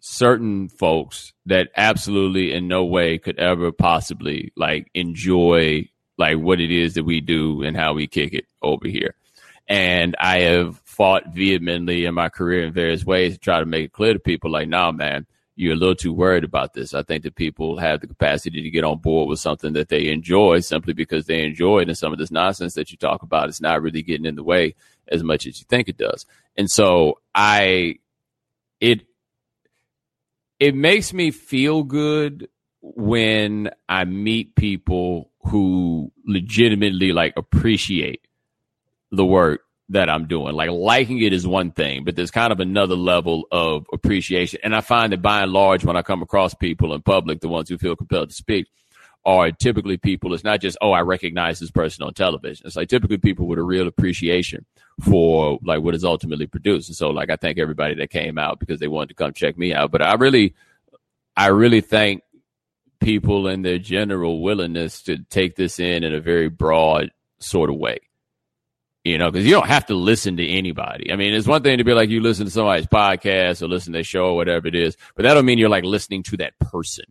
certain 0.00 0.68
folks 0.68 1.32
that 1.46 1.68
absolutely 1.76 2.52
in 2.52 2.68
no 2.68 2.84
way 2.84 3.18
could 3.18 3.38
ever 3.38 3.72
possibly 3.72 4.52
like 4.56 4.88
enjoy 4.94 5.88
like 6.18 6.38
what 6.38 6.60
it 6.60 6.70
is 6.70 6.94
that 6.94 7.04
we 7.04 7.20
do 7.20 7.62
and 7.62 7.76
how 7.76 7.94
we 7.94 8.06
kick 8.06 8.32
it 8.32 8.46
over 8.62 8.88
here. 8.88 9.14
And 9.68 10.14
I 10.18 10.40
have 10.40 10.78
fought 10.84 11.34
vehemently 11.34 12.04
in 12.04 12.14
my 12.14 12.28
career 12.28 12.64
in 12.64 12.72
various 12.72 13.04
ways 13.04 13.34
to 13.34 13.38
try 13.38 13.60
to 13.60 13.66
make 13.66 13.86
it 13.86 13.92
clear 13.92 14.12
to 14.12 14.18
people 14.18 14.50
like, 14.50 14.68
nah, 14.68 14.92
man, 14.92 15.26
you're 15.56 15.72
a 15.72 15.76
little 15.76 15.94
too 15.94 16.12
worried 16.12 16.44
about 16.44 16.74
this. 16.74 16.94
I 16.94 17.02
think 17.02 17.24
that 17.24 17.34
people 17.34 17.78
have 17.78 18.00
the 18.00 18.06
capacity 18.06 18.62
to 18.62 18.70
get 18.70 18.84
on 18.84 18.98
board 18.98 19.28
with 19.28 19.40
something 19.40 19.72
that 19.72 19.88
they 19.88 20.08
enjoy 20.08 20.60
simply 20.60 20.92
because 20.92 21.26
they 21.26 21.42
enjoy 21.42 21.80
it. 21.80 21.88
And 21.88 21.98
some 21.98 22.12
of 22.12 22.18
this 22.18 22.30
nonsense 22.30 22.74
that 22.74 22.90
you 22.90 22.98
talk 22.98 23.22
about 23.22 23.48
is 23.48 23.60
not 23.60 23.82
really 23.82 24.02
getting 24.02 24.26
in 24.26 24.36
the 24.36 24.44
way 24.44 24.74
as 25.08 25.22
much 25.22 25.46
as 25.46 25.58
you 25.58 25.66
think 25.68 25.88
it 25.88 25.96
does. 25.96 26.26
And 26.56 26.70
so 26.70 27.20
I, 27.34 27.98
it, 28.80 29.06
it 30.60 30.74
makes 30.74 31.12
me 31.12 31.30
feel 31.30 31.82
good 31.82 32.48
when 32.80 33.70
I 33.88 34.04
meet 34.04 34.54
people 34.54 35.30
who 35.46 36.12
legitimately 36.26 37.12
like 37.12 37.34
appreciate 37.36 38.26
the 39.12 39.24
work 39.24 39.62
that 39.88 40.10
I'm 40.10 40.26
doing. 40.26 40.54
Like 40.54 40.70
liking 40.70 41.20
it 41.20 41.32
is 41.32 41.46
one 41.46 41.70
thing, 41.70 42.04
but 42.04 42.16
there's 42.16 42.30
kind 42.30 42.52
of 42.52 42.60
another 42.60 42.96
level 42.96 43.44
of 43.52 43.86
appreciation. 43.92 44.60
And 44.64 44.74
I 44.74 44.80
find 44.80 45.12
that 45.12 45.22
by 45.22 45.42
and 45.42 45.52
large, 45.52 45.84
when 45.84 45.96
I 45.96 46.02
come 46.02 46.22
across 46.22 46.54
people 46.54 46.92
in 46.94 47.02
public, 47.02 47.40
the 47.40 47.48
ones 47.48 47.68
who 47.68 47.78
feel 47.78 47.94
compelled 47.94 48.30
to 48.30 48.34
speak 48.34 48.66
are 49.24 49.50
typically 49.52 49.96
people. 49.96 50.34
It's 50.34 50.44
not 50.44 50.60
just, 50.60 50.78
oh, 50.80 50.92
I 50.92 51.00
recognize 51.00 51.58
this 51.58 51.70
person 51.70 52.04
on 52.04 52.14
television. 52.14 52.66
It's 52.66 52.76
like 52.76 52.88
typically 52.88 53.18
people 53.18 53.46
with 53.46 53.58
a 53.58 53.62
real 53.62 53.86
appreciation 53.86 54.64
for 55.00 55.58
like 55.62 55.82
what 55.82 55.94
is 55.94 56.04
ultimately 56.04 56.46
produced. 56.46 56.88
And 56.88 56.96
so 56.96 57.10
like 57.10 57.30
I 57.30 57.36
thank 57.36 57.58
everybody 57.58 57.94
that 57.94 58.10
came 58.10 58.38
out 58.38 58.58
because 58.58 58.80
they 58.80 58.88
wanted 58.88 59.10
to 59.10 59.14
come 59.14 59.32
check 59.32 59.56
me 59.56 59.74
out. 59.74 59.90
But 59.92 60.02
I 60.02 60.14
really, 60.14 60.54
I 61.36 61.48
really 61.48 61.80
thank 61.80 62.22
people 63.00 63.46
and 63.46 63.64
their 63.64 63.78
general 63.78 64.42
willingness 64.42 65.02
to 65.02 65.18
take 65.30 65.56
this 65.56 65.78
in 65.78 66.04
in 66.04 66.14
a 66.14 66.20
very 66.20 66.48
broad 66.48 67.10
sort 67.38 67.70
of 67.70 67.76
way 67.76 67.98
you 69.06 69.18
know, 69.18 69.30
because 69.30 69.46
you 69.46 69.52
don't 69.52 69.68
have 69.68 69.86
to 69.86 69.94
listen 69.94 70.36
to 70.38 70.44
anybody. 70.44 71.12
I 71.12 71.16
mean, 71.16 71.32
it's 71.32 71.46
one 71.46 71.62
thing 71.62 71.78
to 71.78 71.84
be 71.84 71.94
like 71.94 72.10
you 72.10 72.20
listen 72.20 72.44
to 72.46 72.50
somebody's 72.50 72.88
podcast 72.88 73.62
or 73.62 73.68
listen 73.68 73.92
to 73.92 73.98
their 73.98 74.02
show 74.02 74.24
or 74.24 74.34
whatever 74.34 74.66
it 74.66 74.74
is, 74.74 74.96
but 75.14 75.22
that 75.22 75.34
don't 75.34 75.44
mean 75.44 75.58
you're 75.58 75.68
like 75.68 75.84
listening 75.84 76.24
to 76.24 76.38
that 76.38 76.58
person. 76.58 77.04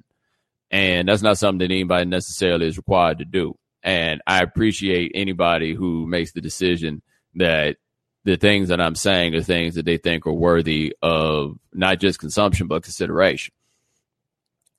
And 0.69 1.07
that's 1.07 1.21
not 1.21 1.37
something 1.37 1.65
that 1.65 1.73
anybody 1.73 2.03
necessarily 2.03 2.67
is 2.67 2.75
required 2.75 3.19
to 3.19 3.25
do. 3.25 3.57
And 3.81 4.21
I 4.27 4.41
appreciate 4.41 5.13
anybody 5.15 5.73
who 5.73 6.05
makes 6.05 6.33
the 6.33 6.41
decision 6.41 7.01
that 7.35 7.77
the 8.25 8.35
things 8.35 8.67
that 8.67 8.81
I'm 8.81 8.95
saying 8.95 9.33
are 9.35 9.41
things 9.41 9.75
that 9.75 9.85
they 9.85 9.95
think 9.95 10.27
are 10.27 10.33
worthy 10.33 10.93
of 11.01 11.57
not 11.71 12.01
just 12.01 12.19
consumption, 12.19 12.67
but 12.67 12.83
consideration. 12.83 13.53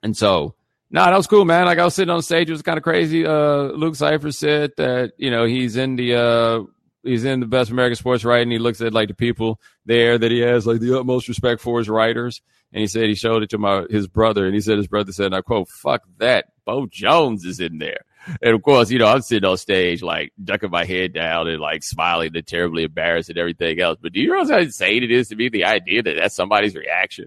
And 0.02 0.14
so, 0.14 0.54
no, 0.90 1.04
that 1.04 1.16
was 1.16 1.26
cool, 1.26 1.44
man. 1.44 1.66
Like 1.66 1.78
I 1.78 1.84
was 1.84 1.94
sitting 1.94 2.14
on 2.14 2.22
stage, 2.22 2.48
it 2.48 2.52
was 2.52 2.62
kind 2.62 2.78
of 2.78 2.84
crazy. 2.84 3.26
Uh, 3.26 3.72
Luke 3.72 3.96
Cypher 3.96 4.32
said 4.32 4.72
that, 4.76 5.12
you 5.18 5.30
know, 5.30 5.44
he's 5.44 5.76
in 5.76 5.96
the, 5.96 6.14
uh, 6.14 6.62
he's 7.02 7.24
in 7.24 7.40
the 7.40 7.46
best 7.46 7.70
American 7.70 7.96
sports 7.96 8.24
writing. 8.24 8.50
He 8.50 8.58
looks 8.58 8.80
at 8.80 8.92
like 8.92 9.08
the 9.08 9.14
people 9.14 9.60
there 9.84 10.18
that 10.18 10.30
he 10.30 10.40
has 10.40 10.66
like 10.66 10.80
the 10.80 10.98
utmost 10.98 11.28
respect 11.28 11.60
for 11.60 11.78
his 11.78 11.88
writers. 11.88 12.42
And 12.72 12.80
he 12.80 12.88
said 12.88 13.04
he 13.04 13.14
showed 13.14 13.42
it 13.42 13.50
to 13.50 13.58
my 13.58 13.86
his 13.88 14.08
brother, 14.08 14.44
and 14.44 14.54
he 14.54 14.60
said 14.60 14.76
his 14.76 14.88
brother 14.88 15.12
said, 15.12 15.26
and 15.26 15.36
I 15.36 15.40
quote, 15.40 15.68
"Fuck 15.68 16.02
that, 16.18 16.46
Bo 16.64 16.86
Jones 16.86 17.44
is 17.44 17.60
in 17.60 17.78
there." 17.78 18.00
And 18.42 18.54
of 18.54 18.62
course, 18.62 18.90
you 18.90 18.98
know, 18.98 19.06
I'm 19.06 19.22
sitting 19.22 19.48
on 19.48 19.56
stage 19.56 20.02
like 20.02 20.32
ducking 20.42 20.70
my 20.70 20.84
head 20.84 21.12
down 21.12 21.46
and 21.46 21.60
like 21.60 21.84
smiling 21.84 22.36
and 22.36 22.46
terribly 22.46 22.82
embarrassed 22.82 23.30
and 23.30 23.38
everything 23.38 23.80
else. 23.80 23.98
But 24.02 24.12
do 24.12 24.20
you 24.20 24.32
realize 24.32 24.50
how 24.50 24.58
insane 24.58 25.04
it 25.04 25.12
is 25.12 25.28
to 25.28 25.36
me 25.36 25.48
the 25.48 25.64
idea 25.64 26.02
that 26.02 26.16
that's 26.16 26.34
somebody's 26.34 26.74
reaction? 26.74 27.26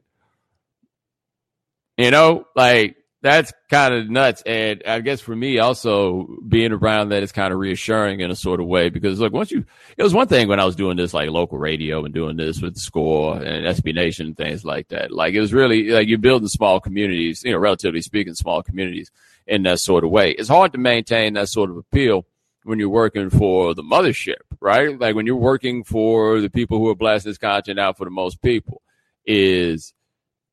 You 1.97 2.11
know, 2.11 2.45
like 2.55 2.97
that's 3.21 3.51
kind 3.69 3.93
of 3.93 4.09
nuts. 4.09 4.41
And 4.45 4.81
I 4.87 5.01
guess 5.01 5.19
for 5.19 5.35
me, 5.35 5.59
also 5.59 6.37
being 6.47 6.71
around 6.71 7.09
that 7.09 7.23
is 7.23 7.31
kind 7.31 7.51
of 7.51 7.59
reassuring 7.59 8.21
in 8.21 8.31
a 8.31 8.35
sort 8.35 8.61
of 8.61 8.67
way 8.67 8.89
because 8.89 9.19
look, 9.19 9.33
once 9.33 9.51
you, 9.51 9.65
it 9.97 10.03
was 10.03 10.13
one 10.13 10.27
thing 10.27 10.47
when 10.47 10.59
I 10.59 10.65
was 10.65 10.75
doing 10.75 10.95
this 10.95 11.13
like 11.13 11.29
local 11.29 11.57
radio 11.57 12.05
and 12.05 12.13
doing 12.13 12.37
this 12.37 12.61
with 12.61 12.77
score 12.77 13.35
and 13.35 13.65
SB 13.65 13.93
Nation 13.93 14.27
and 14.27 14.37
things 14.37 14.63
like 14.63 14.87
that. 14.89 15.11
Like 15.11 15.33
it 15.33 15.41
was 15.41 15.53
really 15.53 15.89
like 15.89 16.07
you're 16.07 16.17
building 16.17 16.47
small 16.47 16.79
communities, 16.79 17.43
you 17.43 17.51
know, 17.51 17.57
relatively 17.57 18.01
speaking, 18.01 18.35
small 18.35 18.63
communities 18.63 19.11
in 19.45 19.63
that 19.63 19.79
sort 19.79 20.03
of 20.03 20.11
way. 20.11 20.31
It's 20.31 20.49
hard 20.49 20.71
to 20.71 20.77
maintain 20.77 21.33
that 21.33 21.49
sort 21.49 21.69
of 21.69 21.77
appeal 21.77 22.25
when 22.63 22.79
you're 22.79 22.89
working 22.89 23.29
for 23.29 23.73
the 23.73 23.83
mothership, 23.83 24.41
right? 24.61 24.97
Like 24.97 25.15
when 25.15 25.25
you're 25.25 25.35
working 25.35 25.83
for 25.83 26.39
the 26.39 26.49
people 26.49 26.77
who 26.77 26.89
are 26.89 26.95
blasting 26.95 27.31
this 27.31 27.37
content 27.37 27.79
out 27.79 27.97
for 27.97 28.05
the 28.05 28.11
most 28.11 28.41
people 28.41 28.81
is 29.25 29.93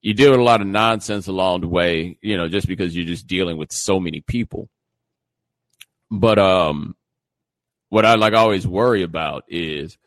you 0.06 0.14
deal 0.14 0.30
with 0.30 0.38
a 0.38 0.44
lot 0.44 0.60
of 0.60 0.68
nonsense 0.68 1.26
along 1.26 1.62
the 1.62 1.66
way, 1.66 2.16
you 2.22 2.36
know, 2.36 2.48
just 2.48 2.68
because 2.68 2.94
you're 2.94 3.04
just 3.04 3.26
dealing 3.26 3.56
with 3.56 3.72
so 3.72 3.98
many 3.98 4.20
people. 4.20 4.68
But 6.12 6.38
um 6.38 6.94
what 7.88 8.06
I 8.06 8.14
like 8.14 8.32
always 8.32 8.68
worry 8.68 9.02
about 9.02 9.42
is 9.48 9.98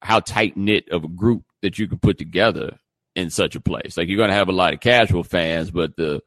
how 0.00 0.20
tight 0.20 0.56
knit 0.56 0.88
of 0.90 1.02
a 1.02 1.08
group 1.08 1.42
that 1.62 1.80
you 1.80 1.88
can 1.88 1.98
put 1.98 2.16
together 2.16 2.78
in 3.16 3.28
such 3.28 3.56
a 3.56 3.60
place. 3.60 3.96
Like 3.96 4.06
you're 4.06 4.18
gonna 4.18 4.34
have 4.34 4.48
a 4.48 4.52
lot 4.52 4.72
of 4.72 4.78
casual 4.78 5.24
fans, 5.24 5.72
but 5.72 5.96
the 5.96 6.22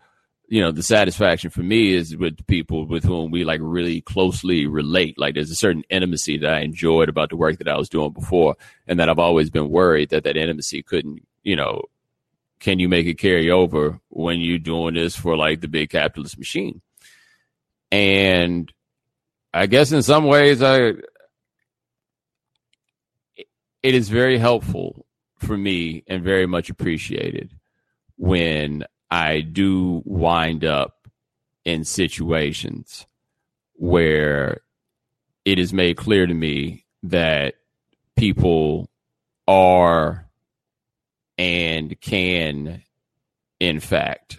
you 0.49 0.59
know, 0.59 0.73
the 0.73 0.83
satisfaction 0.83 1.49
for 1.49 1.63
me 1.63 1.93
is 1.93 2.17
with 2.17 2.45
people 2.45 2.85
with 2.85 3.05
whom 3.05 3.31
we 3.31 3.45
like 3.45 3.61
really 3.63 4.01
closely 4.01 4.67
relate. 4.67 5.17
Like 5.17 5.35
there's 5.35 5.49
a 5.49 5.55
certain 5.55 5.83
intimacy 5.89 6.39
that 6.39 6.53
I 6.55 6.59
enjoyed 6.59 7.07
about 7.07 7.29
the 7.29 7.37
work 7.37 7.59
that 7.59 7.69
I 7.69 7.77
was 7.77 7.87
doing 7.87 8.11
before, 8.11 8.57
and 8.85 8.99
that 8.99 9.07
I've 9.07 9.17
always 9.17 9.49
been 9.49 9.69
worried 9.69 10.09
that 10.09 10.25
that 10.25 10.35
intimacy 10.35 10.83
couldn't, 10.83 11.25
you 11.41 11.55
know, 11.55 11.83
can 12.63 12.79
you 12.79 12.87
make 12.87 13.05
it 13.05 13.19
carry 13.19 13.51
over 13.51 13.99
when 14.07 14.39
you're 14.39 14.57
doing 14.57 14.93
this 14.93 15.17
for 15.17 15.35
like 15.35 15.59
the 15.59 15.67
big 15.67 15.89
capitalist 15.89 16.37
machine? 16.37 16.81
And 17.91 18.71
I 19.53 19.65
guess 19.65 19.91
in 19.91 20.01
some 20.01 20.23
ways, 20.23 20.63
I 20.63 20.93
it 23.83 23.93
is 23.93 24.07
very 24.07 24.37
helpful 24.37 25.05
for 25.39 25.57
me 25.57 26.05
and 26.07 26.23
very 26.23 26.45
much 26.45 26.69
appreciated 26.69 27.51
when 28.15 28.85
I 29.11 29.41
do 29.41 30.01
wind 30.05 30.63
up 30.63 31.09
in 31.65 31.83
situations 31.83 33.05
where 33.73 34.61
it 35.43 35.59
is 35.59 35.73
made 35.73 35.97
clear 35.97 36.25
to 36.25 36.33
me 36.33 36.85
that 37.03 37.55
people 38.15 38.89
are 39.49 40.22
and 41.37 41.99
can, 41.99 42.83
in 43.59 43.79
fact, 43.79 44.37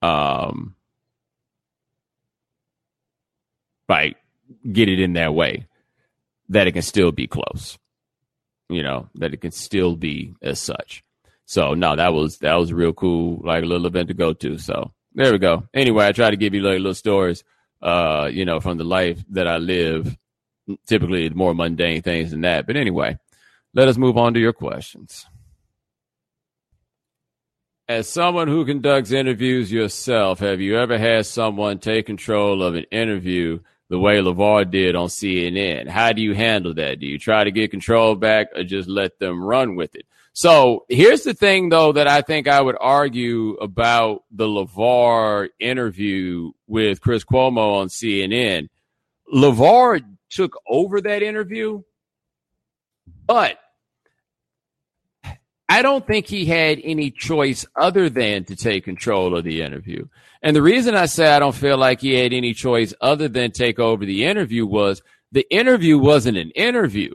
um, 0.00 0.74
like 3.88 4.16
get 4.70 4.88
it 4.88 5.00
in 5.00 5.14
that 5.14 5.34
way 5.34 5.66
that 6.48 6.66
it 6.66 6.72
can 6.72 6.82
still 6.82 7.12
be 7.12 7.26
close. 7.26 7.78
You 8.68 8.82
know, 8.82 9.08
that 9.16 9.34
it 9.34 9.40
can 9.40 9.50
still 9.50 9.96
be 9.96 10.34
as 10.42 10.60
such. 10.60 11.04
So 11.44 11.74
no, 11.74 11.94
that 11.96 12.14
was 12.14 12.38
that 12.38 12.54
was 12.54 12.72
real 12.72 12.94
cool, 12.94 13.40
like 13.44 13.62
a 13.62 13.66
little 13.66 13.86
event 13.86 14.08
to 14.08 14.14
go 14.14 14.32
to. 14.32 14.58
So 14.58 14.92
there 15.14 15.32
we 15.32 15.38
go. 15.38 15.64
Anyway, 15.74 16.06
I 16.06 16.12
try 16.12 16.30
to 16.30 16.36
give 16.36 16.54
you 16.54 16.62
like 16.62 16.78
little 16.78 16.94
stories, 16.94 17.44
uh, 17.82 18.30
you 18.32 18.44
know, 18.44 18.60
from 18.60 18.78
the 18.78 18.84
life 18.84 19.22
that 19.30 19.46
I 19.46 19.58
live. 19.58 20.16
Typically, 20.86 21.28
more 21.28 21.54
mundane 21.54 22.02
things 22.02 22.30
than 22.30 22.42
that. 22.42 22.66
But 22.66 22.76
anyway, 22.76 23.18
let 23.74 23.88
us 23.88 23.98
move 23.98 24.16
on 24.16 24.32
to 24.34 24.40
your 24.40 24.52
questions 24.52 25.26
as 27.92 28.08
someone 28.08 28.48
who 28.48 28.64
conducts 28.64 29.12
interviews 29.12 29.70
yourself, 29.70 30.38
have 30.38 30.62
you 30.62 30.78
ever 30.78 30.96
had 30.96 31.26
someone 31.26 31.78
take 31.78 32.06
control 32.06 32.62
of 32.62 32.74
an 32.74 32.84
interview 32.84 33.58
the 33.90 33.98
way 33.98 34.16
LeVar 34.16 34.70
did 34.70 34.96
on 34.96 35.08
CNN? 35.08 35.88
How 35.88 36.14
do 36.14 36.22
you 36.22 36.34
handle 36.34 36.72
that? 36.74 37.00
Do 37.00 37.06
you 37.06 37.18
try 37.18 37.44
to 37.44 37.50
get 37.50 37.70
control 37.70 38.14
back 38.14 38.48
or 38.54 38.64
just 38.64 38.88
let 38.88 39.18
them 39.18 39.44
run 39.44 39.76
with 39.76 39.94
it? 39.94 40.06
So 40.32 40.86
here's 40.88 41.24
the 41.24 41.34
thing, 41.34 41.68
though, 41.68 41.92
that 41.92 42.08
I 42.08 42.22
think 42.22 42.48
I 42.48 42.62
would 42.62 42.78
argue 42.80 43.56
about 43.56 44.24
the 44.30 44.46
LeVar 44.46 45.50
interview 45.60 46.52
with 46.66 47.02
Chris 47.02 47.24
Cuomo 47.24 47.82
on 47.82 47.88
CNN. 47.88 48.70
LeVar 49.34 50.00
took 50.30 50.54
over 50.66 51.02
that 51.02 51.22
interview, 51.22 51.82
but 53.26 53.58
I 55.72 55.80
don't 55.80 56.06
think 56.06 56.26
he 56.26 56.44
had 56.44 56.82
any 56.84 57.10
choice 57.10 57.64
other 57.74 58.10
than 58.10 58.44
to 58.44 58.54
take 58.54 58.84
control 58.84 59.34
of 59.34 59.42
the 59.42 59.62
interview. 59.62 60.06
And 60.42 60.54
the 60.54 60.60
reason 60.60 60.94
I 60.94 61.06
say 61.06 61.26
I 61.32 61.38
don't 61.38 61.54
feel 61.54 61.78
like 61.78 62.02
he 62.02 62.12
had 62.12 62.34
any 62.34 62.52
choice 62.52 62.92
other 63.00 63.26
than 63.26 63.52
take 63.52 63.78
over 63.78 64.04
the 64.04 64.26
interview 64.26 64.66
was 64.66 65.00
the 65.30 65.46
interview 65.50 65.96
wasn't 65.96 66.36
an 66.36 66.50
interview. 66.50 67.14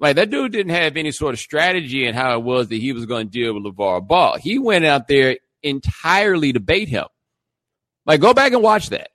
Like 0.00 0.16
that 0.16 0.30
dude 0.30 0.50
didn't 0.50 0.74
have 0.74 0.96
any 0.96 1.12
sort 1.12 1.32
of 1.34 1.38
strategy 1.38 2.04
in 2.04 2.16
how 2.16 2.36
it 2.36 2.42
was 2.42 2.66
that 2.70 2.80
he 2.80 2.92
was 2.92 3.06
going 3.06 3.28
to 3.28 3.30
deal 3.30 3.54
with 3.54 3.62
LeVar 3.62 4.04
Ball. 4.08 4.36
He 4.36 4.58
went 4.58 4.84
out 4.84 5.06
there 5.06 5.36
entirely 5.62 6.52
to 6.54 6.58
bait 6.58 6.88
him. 6.88 7.06
Like 8.04 8.20
go 8.20 8.34
back 8.34 8.52
and 8.52 8.64
watch 8.64 8.88
that. 8.88 9.10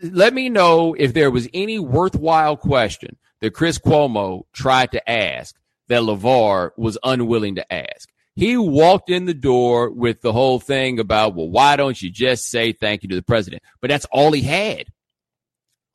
Let 0.00 0.32
me 0.32 0.48
know 0.48 0.94
if 0.96 1.12
there 1.12 1.32
was 1.32 1.48
any 1.52 1.80
worthwhile 1.80 2.56
question 2.56 3.16
that 3.40 3.52
Chris 3.52 3.80
Cuomo 3.80 4.44
tried 4.52 4.92
to 4.92 5.10
ask 5.10 5.56
that 5.90 6.02
LeVar 6.02 6.70
was 6.76 6.96
unwilling 7.02 7.56
to 7.56 7.72
ask. 7.72 8.08
He 8.36 8.56
walked 8.56 9.10
in 9.10 9.26
the 9.26 9.34
door 9.34 9.90
with 9.90 10.22
the 10.22 10.32
whole 10.32 10.60
thing 10.60 11.00
about, 11.00 11.34
well, 11.34 11.50
why 11.50 11.74
don't 11.74 12.00
you 12.00 12.10
just 12.10 12.44
say 12.44 12.72
thank 12.72 13.02
you 13.02 13.08
to 13.10 13.16
the 13.16 13.22
president? 13.22 13.62
But 13.80 13.90
that's 13.90 14.06
all 14.06 14.32
he 14.32 14.40
had. 14.40 14.86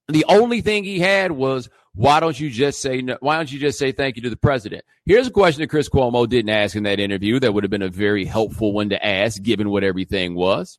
The 0.09 0.25
only 0.27 0.59
thing 0.59 0.83
he 0.83 0.99
had 0.99 1.31
was, 1.31 1.69
why 1.95 2.19
don't 2.19 2.37
you 2.37 2.49
just 2.49 2.81
say 2.81 3.01
no, 3.01 3.17
why 3.21 3.37
don't 3.37 3.49
you 3.49 3.57
just 3.57 3.79
say 3.79 3.93
thank 3.93 4.17
you 4.17 4.21
to 4.23 4.29
the 4.29 4.35
president? 4.35 4.83
Here's 5.05 5.27
a 5.27 5.31
question 5.31 5.61
that 5.61 5.69
Chris 5.69 5.87
Cuomo 5.87 6.27
didn't 6.27 6.49
ask 6.49 6.75
in 6.75 6.83
that 6.83 6.99
interview 6.99 7.39
that 7.39 7.53
would 7.53 7.63
have 7.63 7.71
been 7.71 7.81
a 7.81 7.89
very 7.89 8.25
helpful 8.25 8.73
one 8.73 8.89
to 8.89 9.03
ask 9.03 9.41
given 9.41 9.69
what 9.69 9.85
everything 9.85 10.35
was. 10.35 10.77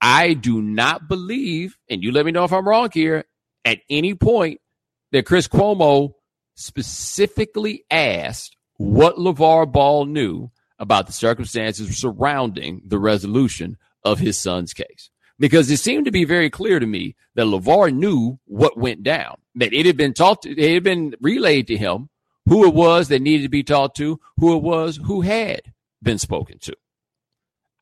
I 0.00 0.34
do 0.34 0.60
not 0.60 1.08
believe, 1.08 1.78
and 1.88 2.02
you 2.02 2.10
let 2.10 2.26
me 2.26 2.32
know 2.32 2.44
if 2.44 2.52
I'm 2.52 2.68
wrong 2.68 2.90
here, 2.92 3.24
at 3.64 3.78
any 3.88 4.14
point 4.14 4.60
that 5.12 5.26
Chris 5.26 5.46
Cuomo 5.46 6.14
specifically 6.56 7.84
asked 7.90 8.56
what 8.78 9.16
LeVar 9.16 9.70
Ball 9.70 10.06
knew 10.06 10.50
about 10.78 11.06
the 11.06 11.12
circumstances 11.12 11.96
surrounding 11.96 12.82
the 12.84 12.98
resolution 12.98 13.76
of 14.04 14.18
his 14.18 14.38
son's 14.38 14.74
case. 14.74 15.10
Because 15.38 15.70
it 15.70 15.78
seemed 15.78 16.06
to 16.06 16.10
be 16.10 16.24
very 16.24 16.50
clear 16.50 16.78
to 16.78 16.86
me 16.86 17.14
that 17.34 17.46
LeVar 17.46 17.94
knew 17.94 18.38
what 18.46 18.78
went 18.78 19.02
down, 19.02 19.36
that 19.54 19.72
it 19.72 19.86
had 19.86 19.96
been 19.96 20.14
to, 20.14 20.36
it 20.44 20.74
had 20.74 20.82
been 20.82 21.14
relayed 21.20 21.66
to 21.68 21.76
him 21.76 22.08
who 22.46 22.66
it 22.66 22.74
was 22.74 23.08
that 23.08 23.22
needed 23.22 23.42
to 23.42 23.48
be 23.48 23.62
talked 23.62 23.96
to, 23.98 24.20
who 24.38 24.56
it 24.56 24.62
was 24.62 24.98
who 25.04 25.20
had 25.20 25.60
been 26.02 26.18
spoken 26.18 26.58
to. 26.60 26.74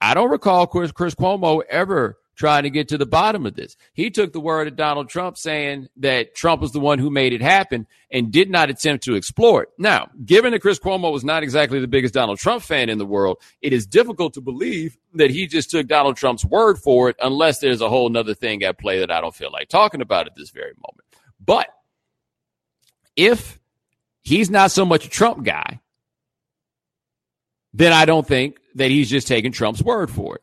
I 0.01 0.15
don't 0.15 0.31
recall 0.31 0.67
Chris, 0.67 0.91
Chris 0.91 1.15
Cuomo 1.15 1.63
ever 1.69 2.19
trying 2.35 2.65
to 2.65 2.71
get 2.71 2.89
to 2.89 2.99
the 2.99 3.07
bottom 3.07 3.47
of 3.47 3.55
this. 3.55 3.77
He 3.93 4.11
took 4.11 4.33
the 4.33 4.41
word 4.41 4.69
of 4.69 4.77
Donald 4.77 5.09
Trump 5.09 5.37
saying 5.37 5.89
that 5.99 6.35
Trump 6.35 6.61
was 6.61 6.73
the 6.73 6.81
one 6.81 6.99
who 6.99 7.11
made 7.11 7.33
it 7.33 7.43
happen 7.43 7.87
and 8.11 8.33
did 8.33 8.51
not 8.51 8.71
attempt 8.71 9.05
to 9.05 9.15
explore 9.15 9.63
it. 9.63 9.69
Now, 9.79 10.09
given 10.25 10.53
that 10.53 10.61
Chris 10.61 10.79
Cuomo 10.79 11.13
was 11.13 11.25
not 11.25 11.43
exactly 11.43 11.81
the 11.81 11.89
biggest 11.89 12.15
Donald 12.15 12.39
Trump 12.39 12.63
fan 12.63 12.89
in 12.89 12.99
the 12.99 13.07
world, 13.07 13.39
it 13.63 13.73
is 13.73 13.87
difficult 13.87 14.35
to 14.35 14.41
believe 14.41 14.97
that 15.15 15.31
he 15.31 15.47
just 15.47 15.71
took 15.71 15.87
Donald 15.87 16.17
Trump's 16.17 16.45
word 16.45 16.79
for 16.79 17.09
it 17.11 17.17
unless 17.23 17.61
there's 17.61 17.81
a 17.81 17.89
whole 17.89 18.09
nother 18.09 18.35
thing 18.35 18.63
at 18.63 18.79
play 18.79 18.99
that 19.01 19.11
I 19.11 19.21
don't 19.21 19.35
feel 19.35 19.53
like 19.53 19.69
talking 19.69 20.01
about 20.01 20.27
at 20.27 20.35
this 20.37 20.51
very 20.51 20.73
moment. 20.77 21.07
But 21.45 21.69
if 23.17 23.61
he's 24.23 24.51
not 24.51 24.71
so 24.71 24.85
much 24.85 25.07
a 25.07 25.11
Trump 25.11 25.45
guy, 25.45 25.81
then 27.73 27.93
I 27.93 28.05
don't 28.05 28.27
think 28.27 28.59
that 28.77 28.91
he's 28.91 29.11
just 29.11 29.27
taking 29.27 29.53
Trump's 29.53 29.83
word 29.83 30.11
for 30.11 30.37
it 30.37 30.43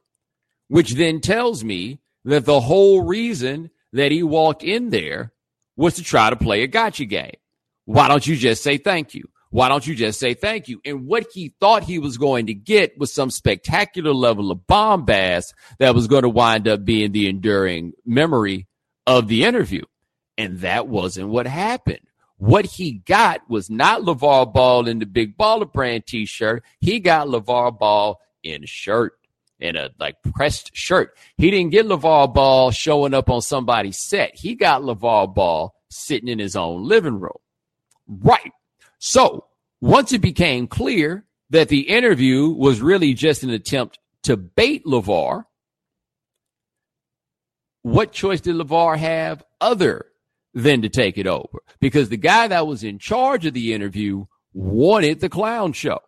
which 0.72 0.94
then 0.94 1.20
tells 1.20 1.66
me 1.66 2.00
that 2.24 2.46
the 2.46 2.62
whole 2.62 3.02
reason 3.02 3.70
that 3.92 4.10
he 4.10 4.24
walked 4.24 4.64
in 4.64 4.90
there 4.90 5.34
was 5.76 5.96
to 5.96 6.02
try 6.02 6.30
to 6.30 6.36
play 6.38 6.64
a 6.64 6.68
gotcha 6.68 7.04
game. 7.04 7.36
Why 7.84 8.08
don't 8.08 8.26
you 8.26 8.38
just 8.38 8.64
say 8.64 8.78
thank 8.78 9.14
you? 9.14 9.28
Why 9.50 9.68
don't 9.68 9.86
you 9.86 9.96
just 9.96 10.18
say 10.18 10.34
thank 10.34 10.70
you? 10.70 10.80
And 10.86 11.08
what 11.08 11.26
he 11.34 11.54
thought 11.60 11.84
he 11.84 12.00
was 12.00 12.18
going 12.18 12.46
to 12.46 12.54
get 12.54 12.98
was 12.98 13.12
some 13.12 13.32
spectacular 13.32 14.14
level 14.14 14.50
of 14.50 14.66
bombast 14.66 15.54
that 15.80 15.94
was 15.94 16.08
going 16.08 16.24
to 16.24 16.30
wind 16.30 16.70
up 16.70 16.86
being 16.86 17.12
the 17.12 17.28
enduring 17.28 17.92
memory 18.06 18.66
of 19.06 19.28
the 19.28 19.44
interview. 19.44 19.84
And 20.38 20.60
that 20.60 20.88
wasn't 20.88 21.28
what 21.28 21.48
happened. 21.48 22.00
What 22.38 22.66
he 22.66 22.94
got 22.94 23.42
was 23.50 23.70
not 23.70 24.04
LeVar 24.04 24.54
Ball 24.54 24.88
in 24.88 25.00
the 25.00 25.06
big 25.06 25.38
baller 25.38 25.70
brand 25.70 26.08
t-shirt. 26.08 26.64
He 26.80 27.02
got 27.02 27.28
LeVar 27.28 27.78
Ball 27.78 28.22
in 28.42 28.64
a 28.64 28.68
shirt 28.68 29.16
in 29.62 29.76
a 29.76 29.90
like 30.00 30.18
pressed 30.34 30.76
shirt. 30.76 31.16
He 31.38 31.52
didn't 31.52 31.72
get 31.72 31.86
LeVar 31.86 32.34
Ball 32.34 32.72
showing 32.72 33.14
up 33.14 33.30
on 33.30 33.42
somebody's 33.42 34.00
set. 34.00 34.36
He 34.36 34.56
got 34.56 34.82
LeVar 34.82 35.34
Ball 35.34 35.74
sitting 35.90 36.28
in 36.28 36.40
his 36.40 36.56
own 36.56 36.88
living 36.88 37.20
room. 37.20 37.38
Right. 38.08 38.52
So 39.00 39.46
once 39.80 40.12
it 40.14 40.22
became 40.22 40.68
clear 40.68 41.26
that 41.50 41.70
the 41.70 41.82
interview 41.82 42.50
was 42.50 42.82
really 42.82 43.14
just 43.14 43.44
an 43.44 43.50
attempt 43.52 44.00
to 44.24 44.38
bait 44.38 44.86
LeVar, 44.86 45.46
what 47.84 48.12
choice 48.12 48.42
did 48.42 48.56
LeVar 48.56 48.98
have 48.98 49.44
other 49.60 50.06
than 50.54 50.82
to 50.82 50.90
take 50.90 51.18
it 51.18 51.28
over? 51.28 51.60
Because 51.80 52.10
the 52.10 52.18
guy 52.18 52.48
that 52.48 52.68
was 52.68 52.84
in 52.84 53.00
charge 53.00 53.46
of 53.46 53.54
the 53.54 53.74
interview 53.74 54.26
wanted 54.54 55.20
the 55.20 55.30
clown 55.30 55.74
show. 55.74 56.00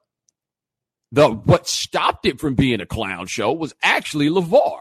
The 1.13 1.29
what 1.29 1.67
stopped 1.67 2.25
it 2.25 2.39
from 2.39 2.55
being 2.55 2.81
a 2.81 2.87
clown 2.87 3.27
show 3.27 3.53
was 3.53 3.73
actually 3.83 4.29
LeVar. 4.29 4.79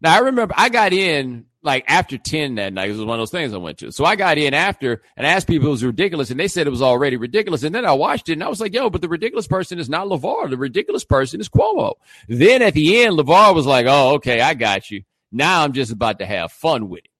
Now 0.00 0.14
I 0.14 0.18
remember 0.20 0.54
I 0.56 0.70
got 0.70 0.94
in 0.94 1.44
like 1.62 1.84
after 1.86 2.16
10 2.16 2.54
that 2.56 2.72
night. 2.72 2.88
It 2.88 2.92
was 2.92 3.04
one 3.04 3.18
of 3.18 3.20
those 3.20 3.30
things 3.30 3.52
I 3.52 3.58
went 3.58 3.78
to. 3.78 3.92
So 3.92 4.06
I 4.06 4.16
got 4.16 4.38
in 4.38 4.54
after 4.54 5.02
and 5.14 5.26
asked 5.26 5.46
people 5.46 5.68
it 5.68 5.72
was 5.72 5.84
ridiculous, 5.84 6.30
and 6.30 6.40
they 6.40 6.48
said 6.48 6.66
it 6.66 6.70
was 6.70 6.80
already 6.80 7.18
ridiculous. 7.18 7.62
And 7.62 7.74
then 7.74 7.84
I 7.84 7.92
watched 7.92 8.30
it 8.30 8.32
and 8.32 8.42
I 8.42 8.48
was 8.48 8.60
like, 8.60 8.72
yo, 8.72 8.88
but 8.88 9.02
the 9.02 9.08
ridiculous 9.08 9.46
person 9.46 9.78
is 9.78 9.88
not 9.88 10.06
LeVar. 10.06 10.48
The 10.48 10.56
ridiculous 10.56 11.04
person 11.04 11.40
is 11.40 11.48
Cuomo. 11.48 11.94
Then 12.26 12.62
at 12.62 12.72
the 12.72 13.02
end, 13.02 13.18
LeVar 13.18 13.54
was 13.54 13.66
like, 13.66 13.84
oh, 13.86 14.14
okay, 14.14 14.40
I 14.40 14.54
got 14.54 14.90
you. 14.90 15.02
Now 15.30 15.62
I'm 15.62 15.74
just 15.74 15.92
about 15.92 16.20
to 16.20 16.26
have 16.26 16.52
fun 16.52 16.88
with 16.88 17.04
it. 17.04 17.10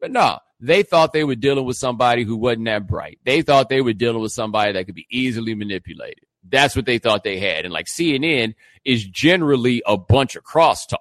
But 0.00 0.12
no, 0.12 0.38
they 0.60 0.84
thought 0.84 1.12
they 1.12 1.24
were 1.24 1.34
dealing 1.34 1.64
with 1.64 1.76
somebody 1.76 2.22
who 2.22 2.36
wasn't 2.36 2.66
that 2.66 2.86
bright. 2.86 3.18
They 3.24 3.42
thought 3.42 3.68
they 3.68 3.80
were 3.80 3.92
dealing 3.92 4.22
with 4.22 4.32
somebody 4.32 4.72
that 4.72 4.86
could 4.86 4.94
be 4.94 5.06
easily 5.10 5.54
manipulated. 5.54 6.25
That's 6.48 6.76
what 6.76 6.86
they 6.86 6.98
thought 6.98 7.24
they 7.24 7.38
had. 7.38 7.64
And 7.64 7.72
like 7.72 7.86
CNN 7.86 8.54
is 8.84 9.04
generally 9.04 9.82
a 9.86 9.96
bunch 9.96 10.36
of 10.36 10.44
crosstalk. 10.44 10.98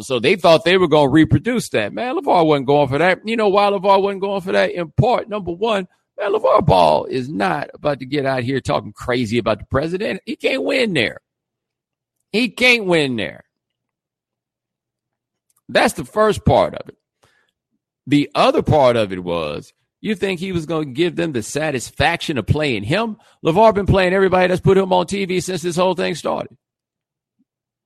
So 0.00 0.18
they 0.18 0.36
thought 0.36 0.64
they 0.64 0.78
were 0.78 0.88
going 0.88 1.08
to 1.08 1.12
reproduce 1.12 1.68
that. 1.70 1.92
Man, 1.92 2.16
LeVar 2.16 2.46
wasn't 2.46 2.66
going 2.66 2.88
for 2.88 2.98
that. 2.98 3.26
You 3.26 3.36
know 3.36 3.48
why 3.48 3.64
LeVar 3.70 4.02
wasn't 4.02 4.22
going 4.22 4.40
for 4.40 4.52
that? 4.52 4.72
In 4.72 4.90
part, 4.92 5.28
number 5.28 5.52
one, 5.52 5.86
man, 6.18 6.32
LeVar 6.32 6.64
Ball 6.64 7.04
is 7.04 7.28
not 7.28 7.68
about 7.74 7.98
to 8.00 8.06
get 8.06 8.24
out 8.24 8.42
here 8.42 8.60
talking 8.60 8.92
crazy 8.92 9.38
about 9.38 9.58
the 9.58 9.66
president. 9.66 10.22
He 10.24 10.36
can't 10.36 10.62
win 10.62 10.94
there. 10.94 11.20
He 12.32 12.48
can't 12.48 12.86
win 12.86 13.16
there. 13.16 13.44
That's 15.68 15.94
the 15.94 16.04
first 16.04 16.44
part 16.44 16.74
of 16.74 16.88
it. 16.88 16.96
The 18.06 18.30
other 18.34 18.62
part 18.62 18.96
of 18.96 19.12
it 19.12 19.22
was 19.22 19.72
you 20.04 20.14
think 20.14 20.38
he 20.38 20.52
was 20.52 20.66
going 20.66 20.88
to 20.88 20.92
give 20.92 21.16
them 21.16 21.32
the 21.32 21.42
satisfaction 21.42 22.36
of 22.36 22.46
playing 22.46 22.82
him? 22.84 23.16
LeVar 23.44 23.74
been 23.74 23.86
playing 23.86 24.12
everybody 24.12 24.48
that's 24.48 24.60
put 24.60 24.76
him 24.76 24.92
on 24.92 25.06
TV 25.06 25.42
since 25.42 25.62
this 25.62 25.76
whole 25.76 25.94
thing 25.94 26.14
started. 26.14 26.56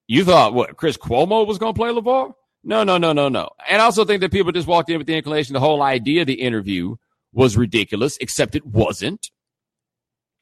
You 0.09 0.25
thought 0.25 0.53
what? 0.53 0.77
Chris 0.77 0.97
Cuomo 0.97 1.47
was 1.47 1.59
going 1.59 1.75
to 1.75 1.79
play 1.79 1.91
LeVar? 1.91 2.35
No, 2.65 2.83
no, 2.83 2.99
no, 2.99 3.13
no, 3.13 3.29
no. 3.29 3.51
And 3.69 3.81
I 3.81 3.85
also 3.85 4.05
think 4.05 4.21
that 4.23 4.33
people 4.33 4.51
just 4.51 4.67
walked 4.67 4.91
in 4.91 4.99
with 4.99 5.07
the 5.07 5.17
inclination 5.17 5.53
the 5.53 5.61
whole 5.61 5.81
idea 5.81 6.23
of 6.23 6.27
the 6.27 6.41
interview 6.41 6.97
was 7.33 7.57
ridiculous, 7.57 8.19
except 8.21 8.57
it 8.57 8.67
wasn't. 8.67 9.31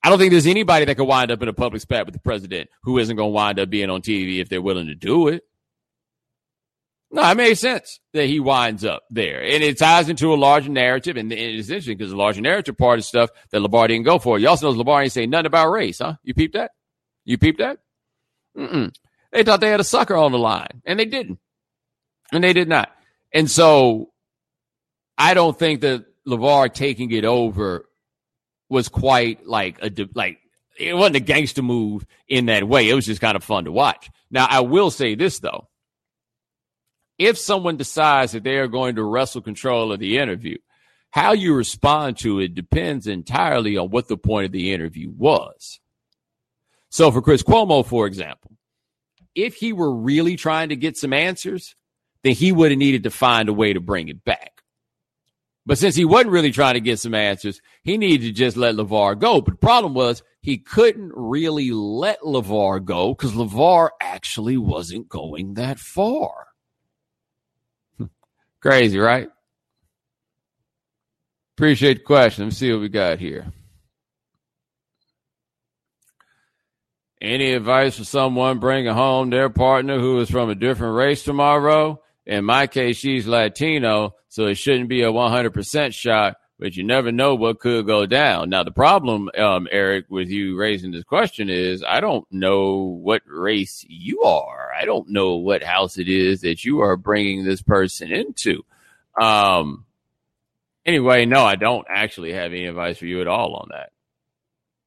I 0.02 0.08
don't 0.08 0.18
think 0.18 0.30
there's 0.30 0.46
anybody 0.46 0.86
that 0.86 0.96
could 0.96 1.04
wind 1.04 1.30
up 1.30 1.42
in 1.42 1.48
a 1.48 1.52
public 1.52 1.82
spat 1.82 2.06
with 2.06 2.14
the 2.14 2.20
president 2.20 2.70
who 2.84 2.96
isn't 2.98 3.16
going 3.16 3.30
to 3.30 3.34
wind 3.34 3.58
up 3.58 3.68
being 3.68 3.90
on 3.90 4.00
TV 4.00 4.40
if 4.40 4.48
they're 4.48 4.62
willing 4.62 4.86
to 4.86 4.94
do 4.94 5.28
it. 5.28 5.42
No, 7.16 7.30
it 7.30 7.34
made 7.34 7.54
sense 7.54 7.98
that 8.12 8.26
he 8.26 8.40
winds 8.40 8.84
up 8.84 9.04
there. 9.08 9.42
And 9.42 9.64
it 9.64 9.78
ties 9.78 10.10
into 10.10 10.34
a 10.34 10.36
larger 10.36 10.68
narrative. 10.68 11.16
And 11.16 11.32
it's 11.32 11.70
interesting 11.70 11.96
because 11.96 12.10
the 12.10 12.16
larger 12.16 12.42
narrative 12.42 12.76
part 12.76 12.98
of 12.98 13.06
stuff 13.06 13.30
that 13.52 13.62
LeVar 13.62 13.88
didn't 13.88 14.04
go 14.04 14.18
for. 14.18 14.38
You 14.38 14.50
also 14.50 14.70
know 14.70 14.84
LeVar 14.84 15.04
ain't 15.04 15.12
saying 15.12 15.30
nothing 15.30 15.46
about 15.46 15.70
race, 15.70 16.00
huh? 16.00 16.16
You 16.24 16.34
peeped 16.34 16.52
that? 16.52 16.72
You 17.24 17.38
peeped 17.38 17.60
that? 17.60 17.78
Mm-mm. 18.54 18.94
They 19.32 19.44
thought 19.44 19.62
they 19.62 19.70
had 19.70 19.80
a 19.80 19.84
sucker 19.84 20.14
on 20.14 20.30
the 20.30 20.38
line, 20.38 20.82
and 20.84 21.00
they 21.00 21.06
didn't. 21.06 21.38
And 22.32 22.44
they 22.44 22.52
did 22.52 22.68
not. 22.68 22.90
And 23.32 23.50
so 23.50 24.10
I 25.16 25.32
don't 25.32 25.58
think 25.58 25.80
that 25.80 26.04
LeVar 26.28 26.74
taking 26.74 27.10
it 27.12 27.24
over 27.24 27.88
was 28.68 28.90
quite 28.90 29.46
like 29.46 29.78
a, 29.82 29.90
like, 30.14 30.36
it 30.78 30.92
wasn't 30.92 31.16
a 31.16 31.20
gangster 31.20 31.62
move 31.62 32.04
in 32.28 32.44
that 32.46 32.68
way. 32.68 32.90
It 32.90 32.94
was 32.94 33.06
just 33.06 33.22
kind 33.22 33.36
of 33.36 33.42
fun 33.42 33.64
to 33.64 33.72
watch. 33.72 34.10
Now, 34.30 34.46
I 34.50 34.60
will 34.60 34.90
say 34.90 35.14
this, 35.14 35.38
though 35.38 35.68
if 37.18 37.38
someone 37.38 37.76
decides 37.76 38.32
that 38.32 38.44
they 38.44 38.56
are 38.56 38.68
going 38.68 38.96
to 38.96 39.04
wrestle 39.04 39.40
control 39.40 39.92
of 39.92 40.00
the 40.00 40.18
interview, 40.18 40.58
how 41.10 41.32
you 41.32 41.54
respond 41.54 42.18
to 42.18 42.40
it 42.40 42.54
depends 42.54 43.06
entirely 43.06 43.76
on 43.76 43.90
what 43.90 44.08
the 44.08 44.18
point 44.18 44.46
of 44.46 44.52
the 44.52 44.72
interview 44.72 45.10
was. 45.10 45.80
So, 46.90 47.10
for 47.10 47.22
Chris 47.22 47.42
Cuomo, 47.42 47.84
for 47.84 48.06
example, 48.06 48.52
if 49.34 49.54
he 49.54 49.72
were 49.72 49.94
really 49.94 50.36
trying 50.36 50.70
to 50.70 50.76
get 50.76 50.96
some 50.96 51.12
answers, 51.12 51.74
then 52.22 52.34
he 52.34 52.52
would 52.52 52.70
have 52.70 52.78
needed 52.78 53.04
to 53.04 53.10
find 53.10 53.48
a 53.48 53.52
way 53.52 53.72
to 53.72 53.80
bring 53.80 54.08
it 54.08 54.24
back. 54.24 54.62
But 55.66 55.78
since 55.78 55.96
he 55.96 56.04
wasn't 56.04 56.30
really 56.30 56.52
trying 56.52 56.74
to 56.74 56.80
get 56.80 57.00
some 57.00 57.14
answers, 57.14 57.60
he 57.82 57.98
needed 57.98 58.26
to 58.26 58.32
just 58.32 58.56
let 58.56 58.76
LeVar 58.76 59.18
go. 59.18 59.40
But 59.40 59.54
the 59.54 59.58
problem 59.58 59.94
was 59.94 60.22
he 60.40 60.58
couldn't 60.58 61.12
really 61.14 61.72
let 61.72 62.20
LeVar 62.20 62.84
go 62.84 63.14
because 63.14 63.32
LeVar 63.32 63.90
actually 64.00 64.56
wasn't 64.56 65.08
going 65.08 65.54
that 65.54 65.80
far. 65.80 66.45
Crazy, 68.66 68.98
right? 68.98 69.28
Appreciate 71.56 71.98
the 71.98 72.02
question. 72.02 72.46
Let's 72.46 72.56
see 72.56 72.72
what 72.72 72.80
we 72.80 72.88
got 72.88 73.20
here. 73.20 73.46
Any 77.22 77.52
advice 77.52 77.96
for 77.96 78.02
someone 78.02 78.58
bringing 78.58 78.92
home 78.92 79.30
their 79.30 79.50
partner 79.50 80.00
who 80.00 80.18
is 80.18 80.28
from 80.28 80.50
a 80.50 80.56
different 80.56 80.96
race 80.96 81.22
tomorrow? 81.22 82.02
In 82.26 82.44
my 82.44 82.66
case, 82.66 82.96
she's 82.96 83.28
Latino, 83.28 84.16
so 84.28 84.46
it 84.46 84.56
shouldn't 84.56 84.88
be 84.88 85.02
a 85.02 85.12
100% 85.12 85.94
shot. 85.94 86.34
But 86.58 86.76
you 86.76 86.84
never 86.84 87.12
know 87.12 87.34
what 87.34 87.60
could 87.60 87.86
go 87.86 88.06
down. 88.06 88.50
Now, 88.50 88.62
the 88.62 88.70
problem, 88.70 89.28
um, 89.36 89.68
Eric, 89.70 90.06
with 90.08 90.28
you 90.28 90.56
raising 90.58 90.90
this 90.90 91.04
question 91.04 91.50
is 91.50 91.84
I 91.86 92.00
don't 92.00 92.26
know 92.30 92.76
what 92.78 93.22
race 93.26 93.84
you 93.88 94.22
are. 94.22 94.70
I 94.74 94.84
don't 94.84 95.10
know 95.10 95.36
what 95.36 95.62
house 95.62 95.98
it 95.98 96.08
is 96.08 96.40
that 96.42 96.64
you 96.64 96.80
are 96.80 96.96
bringing 96.96 97.44
this 97.44 97.62
person 97.62 98.10
into. 98.10 98.64
Um, 99.20 99.84
anyway, 100.84 101.26
no, 101.26 101.44
I 101.44 101.56
don't 101.56 101.86
actually 101.90 102.32
have 102.32 102.52
any 102.52 102.66
advice 102.66 102.98
for 102.98 103.06
you 103.06 103.20
at 103.20 103.28
all 103.28 103.54
on 103.54 103.68
that. 103.72 103.92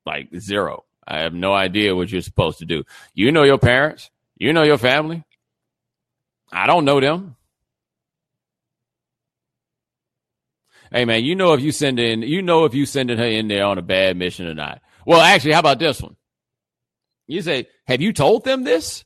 Like 0.05 0.29
zero. 0.37 0.85
I 1.07 1.21
have 1.21 1.33
no 1.33 1.53
idea 1.53 1.95
what 1.95 2.11
you're 2.11 2.21
supposed 2.21 2.59
to 2.59 2.65
do. 2.65 2.83
You 3.13 3.31
know 3.31 3.43
your 3.43 3.57
parents, 3.57 4.09
you 4.37 4.53
know 4.53 4.63
your 4.63 4.77
family. 4.77 5.23
I 6.51 6.65
don't 6.65 6.85
know 6.85 6.99
them. 6.99 7.35
Hey 10.91 11.05
man, 11.05 11.23
you 11.23 11.35
know 11.35 11.53
if 11.53 11.61
you 11.61 11.71
send 11.71 11.99
in, 11.99 12.21
you 12.23 12.41
know 12.41 12.65
if 12.65 12.73
you 12.73 12.85
sending 12.85 13.17
her 13.17 13.25
in 13.25 13.47
there 13.47 13.65
on 13.65 13.77
a 13.77 13.83
bad 13.83 14.17
mission 14.17 14.47
or 14.47 14.55
not. 14.55 14.81
Well, 15.05 15.21
actually, 15.21 15.53
how 15.53 15.59
about 15.59 15.79
this 15.79 16.01
one? 16.01 16.15
You 17.27 17.41
say, 17.41 17.67
have 17.87 18.01
you 18.01 18.11
told 18.11 18.43
them 18.43 18.63
this? 18.63 19.05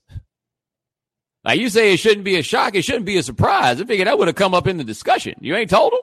Like 1.44 1.60
you 1.60 1.70
say, 1.70 1.94
it 1.94 1.98
shouldn't 1.98 2.24
be 2.24 2.38
a 2.38 2.44
shock. 2.44 2.74
It 2.76 2.84
shouldn't 2.84 3.06
be 3.06 3.18
a 3.18 3.24
surprise. 3.24 3.82
I 3.82 3.86
figured 3.86 4.08
that 4.08 4.18
would 4.18 4.30
have 4.30 4.36
come 4.36 4.54
up 4.54 4.66
in 4.66 4.78
the 4.78 4.86
discussion. 4.86 5.36
You 5.42 5.56
ain't 5.56 5.70
told 5.70 5.92
them 5.92 6.00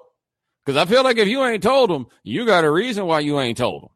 because 0.64 0.76
I 0.76 0.84
feel 0.84 1.02
like 1.02 1.16
if 1.16 1.28
you 1.28 1.42
ain't 1.44 1.62
told 1.62 1.88
them, 1.88 2.06
you 2.22 2.44
got 2.44 2.64
a 2.64 2.70
reason 2.70 3.06
why 3.06 3.20
you 3.20 3.40
ain't 3.40 3.56
told 3.56 3.82
them. 3.84 3.90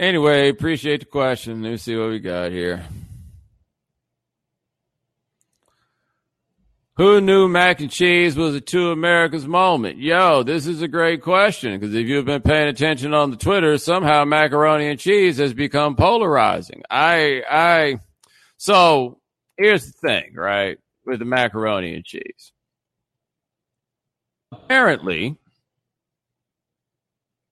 Anyway, 0.00 0.48
appreciate 0.48 1.00
the 1.00 1.06
question. 1.06 1.62
Let 1.62 1.70
me 1.70 1.76
see 1.76 1.96
what 1.96 2.10
we 2.10 2.18
got 2.18 2.50
here. 2.50 2.84
Who 6.96 7.20
knew 7.20 7.48
mac 7.48 7.80
and 7.80 7.90
cheese 7.90 8.36
was 8.36 8.54
a 8.54 8.60
two 8.60 8.92
Americas 8.92 9.48
moment? 9.48 9.98
Yo, 9.98 10.44
this 10.44 10.68
is 10.68 10.80
a 10.80 10.86
great 10.86 11.22
question 11.22 11.78
because 11.78 11.92
if 11.92 12.06
you've 12.06 12.24
been 12.24 12.40
paying 12.40 12.68
attention 12.68 13.12
on 13.12 13.32
the 13.32 13.36
Twitter, 13.36 13.76
somehow 13.78 14.24
macaroni 14.24 14.86
and 14.86 15.00
cheese 15.00 15.38
has 15.38 15.52
become 15.52 15.96
polarizing. 15.96 16.82
I, 16.88 17.42
I, 17.50 17.98
so 18.58 19.18
here's 19.56 19.86
the 19.86 19.92
thing, 20.06 20.34
right? 20.36 20.78
With 21.04 21.18
the 21.18 21.24
macaroni 21.24 21.96
and 21.96 22.04
cheese. 22.04 22.52
Apparently, 24.52 25.36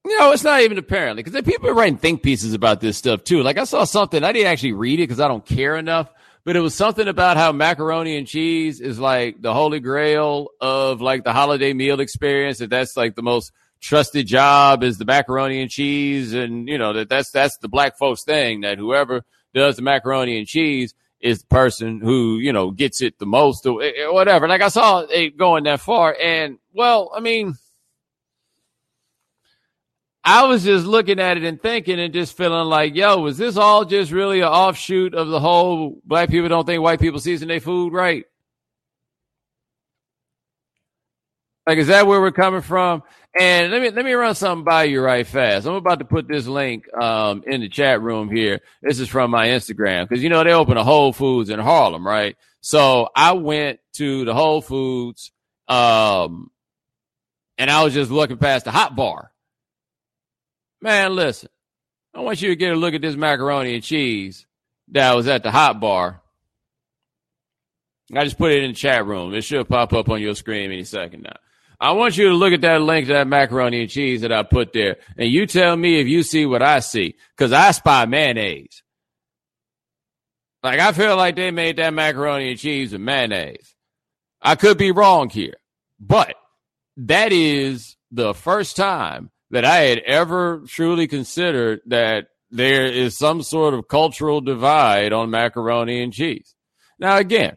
you 0.05 0.19
know, 0.21 0.31
it's 0.31 0.45
not 0.45 0.61
even 0.61 0.79
apparently 0.79 1.25
because 1.25 1.43
people 1.43 1.69
are 1.69 1.75
writing 1.75 1.99
think 1.99 2.23
pieces 2.23 2.55
about 2.55 2.81
this 2.81 2.97
stuff 2.97 3.25
too. 3.25 3.43
Like 3.43 3.59
I 3.59 3.65
saw 3.65 3.83
something, 3.83 4.23
I 4.23 4.31
didn't 4.31 4.53
actually 4.53 4.75
read 4.75 5.01
it 5.01 5.09
because 5.09 5.19
I 5.19 5.27
don't 5.27 5.45
care 5.45 5.77
enough 5.77 6.09
but 6.45 6.57
it 6.57 6.61
was 6.61 6.75
something 6.75 7.09
about 7.09 7.37
how 7.37 7.53
macaroni 7.53 8.17
and 8.17 8.27
cheese 8.27 8.81
is 8.81 8.99
like 8.99 9.41
the 9.41 9.55
holy 9.55 9.81
grail 9.81 10.49
of 10.61 11.01
like 11.01 11.25
the 11.25 11.33
holiday 11.33 11.73
meal 11.73 12.01
experience. 12.01 12.59
That 12.59 12.71
that's 12.71 12.97
like 12.97 13.15
the 13.15 13.23
most 13.23 13.53
trusted 13.81 14.27
job 14.27 14.83
is 14.83 14.99
the 14.99 15.05
macaroni 15.05 15.61
and 15.61 15.71
cheese, 15.71 16.33
and 16.33 16.69
you 16.69 16.79
know 16.79 16.93
that 16.95 17.09
that's 17.09 17.31
that's 17.31 17.59
the 17.59 17.69
black 17.69 17.97
folks 17.99 18.25
thing. 18.25 18.63
That 18.63 18.79
whoever 18.79 19.23
does 19.55 19.77
the 19.77 19.83
macaroni 19.83 20.39
and 20.39 20.47
cheese 20.47 20.95
is 21.21 21.41
the 21.41 21.47
person 21.47 22.01
who 22.01 22.39
you 22.39 22.53
know 22.53 22.71
gets 22.71 23.01
it 23.03 23.19
the 23.19 23.27
most 23.27 23.65
or 23.67 23.83
eh, 23.83 23.93
eh, 23.97 24.09
whatever. 24.09 24.49
Like 24.49 24.63
I 24.63 24.69
saw 24.69 25.01
it 25.01 25.37
going 25.37 25.65
that 25.65 25.81
far, 25.81 26.17
and 26.21 26.59
well, 26.73 27.13
I 27.15 27.21
mean 27.21 27.55
I 30.25 30.45
was 30.47 30.63
just 30.63 30.87
looking 30.87 31.19
at 31.19 31.37
it 31.37 31.43
and 31.43 31.61
thinking 31.61 31.99
and 31.99 32.15
just 32.15 32.37
feeling 32.37 32.69
like, 32.69 32.95
yo, 32.95 33.19
was 33.19 33.39
this 33.39 33.57
all 33.57 33.85
just 33.85 34.13
really 34.13 34.41
an 34.41 34.49
offshoot 34.49 35.15
of 35.15 35.29
the 35.29 35.41
whole 35.41 36.01
black 36.05 36.31
people 36.31 36.49
don't 36.49 36.65
think 36.65 36.81
white 36.81 37.01
people 37.01 37.19
season 37.19 37.49
their 37.49 37.61
food 37.61 37.93
right? 37.93 38.25
Like, 41.67 41.79
is 41.79 41.89
that 41.89 42.07
where 42.07 42.21
we're 42.21 42.33
coming 42.33 42.61
from? 42.61 43.03
And 43.39 43.71
let 43.71 43.81
me 43.81 43.91
let 43.91 44.05
me 44.05 44.13
run 44.13 44.35
something 44.35 44.65
by 44.65 44.85
you 44.85 45.01
right 45.01 45.27
fast. 45.27 45.67
I'm 45.67 45.75
about 45.75 46.01
to 46.01 46.05
put 46.05 46.29
this 46.29 46.47
link 46.47 46.93
um, 46.95 47.45
in 47.47 47.61
the 47.61 47.69
chat 47.69 48.03
room 48.03 48.31
here. 48.31 48.61
This 48.83 49.01
is 49.01 49.09
from 49.09 49.31
my 49.31 49.49
Instagram 49.49 50.09
because 50.09 50.23
you 50.23 50.29
know 50.29 50.45
they 50.45 50.53
open 50.53 50.77
a 50.77 50.85
Whole 50.85 51.13
Foods 51.13 51.49
in 51.51 51.59
Harlem, 51.59 52.07
right? 52.07 52.37
So 52.61 53.09
I 53.15 53.33
went 53.33 53.81
to 53.95 54.25
the 54.25 54.35
Whole 54.35 54.61
Foods, 54.61 55.33
um, 55.67 56.51
and 57.59 57.71
I 57.71 57.85
was 57.85 57.95
just 57.95 58.11
looking 58.11 58.39
past 58.39 58.67
the 58.67 58.71
hot 58.71 58.95
bar 58.95 59.33
Man, 60.83 61.15
listen, 61.15 61.49
I 62.13 62.21
want 62.21 62.43
you 62.43 62.49
to 62.49 62.57
get 62.57 62.73
a 62.73 62.77
look 62.77 62.95
at 62.95 63.01
this 63.01 63.15
macaroni 63.15 63.75
and 63.75 63.85
cheese 63.85 64.47
that 64.89 65.15
was 65.15 65.29
at 65.29 65.45
the 65.45 65.53
hot 65.53 65.79
bar. 65.79 66.21
I 68.13 68.25
just 68.25 68.37
put 68.37 68.51
it 68.51 68.65
in 68.65 68.73
the 68.73 68.77
chat 68.77 69.07
room. 69.07 69.33
It 69.33 69.43
should 69.43 69.69
pop 69.69 69.93
up 69.93 70.11
on 70.11 70.21
your 70.21 70.35
screen 70.35 70.73
any 70.73 70.83
second 70.83 71.23
now. 71.23 71.37
I 71.81 71.93
want 71.93 72.17
you 72.17 72.29
to 72.29 72.35
look 72.35 72.53
at 72.53 72.61
that 72.63 72.83
link 72.83 73.07
to 73.07 73.13
that 73.15 73.29
macaroni 73.29 73.81
and 73.81 73.91
cheese 73.91 74.21
that 74.21 74.33
I 74.33 74.43
put 74.43 74.73
there, 74.73 74.99
and 75.17 75.31
you 75.31 75.47
tell 75.47 75.77
me 75.77 76.01
if 76.01 76.09
you 76.09 76.23
see 76.23 76.47
what 76.47 76.63
I 76.63 76.81
see, 76.81 77.17
because 77.37 77.53
I 77.53 77.71
spy 77.71 78.05
mayonnaise. 78.07 78.83
Like 80.63 80.79
I 80.79 80.93
feel 80.93 81.17
like 81.17 81.37
they 81.37 81.51
made 81.53 81.77
that 81.77 81.95
macaroni 81.95 82.51
and 82.51 82.59
cheese 82.59 82.93
with 82.93 83.01
mayonnaise. 83.01 83.75
I 84.41 84.57
could 84.57 84.79
be 84.79 84.91
wrong 84.91 85.29
here, 85.29 85.55
but 85.99 86.37
that 86.97 87.33
is 87.33 87.97
the 88.11 88.35
first 88.35 88.77
time 88.77 89.32
that 89.53 89.65
I 89.65 89.77
had 89.83 89.99
ever 90.01 90.63
truly 90.67 91.07
considered 91.07 91.83
that 91.87 92.29
there 92.51 92.87
is 92.87 93.17
some 93.17 93.43
sort 93.43 93.75
of 93.75 93.87
cultural 93.87 94.41
divide 94.41 95.13
on 95.13 95.31
macaroni 95.31 96.03
and 96.03 96.13
cheese. 96.13 96.55
Now, 96.99 97.19
again, 97.19 97.57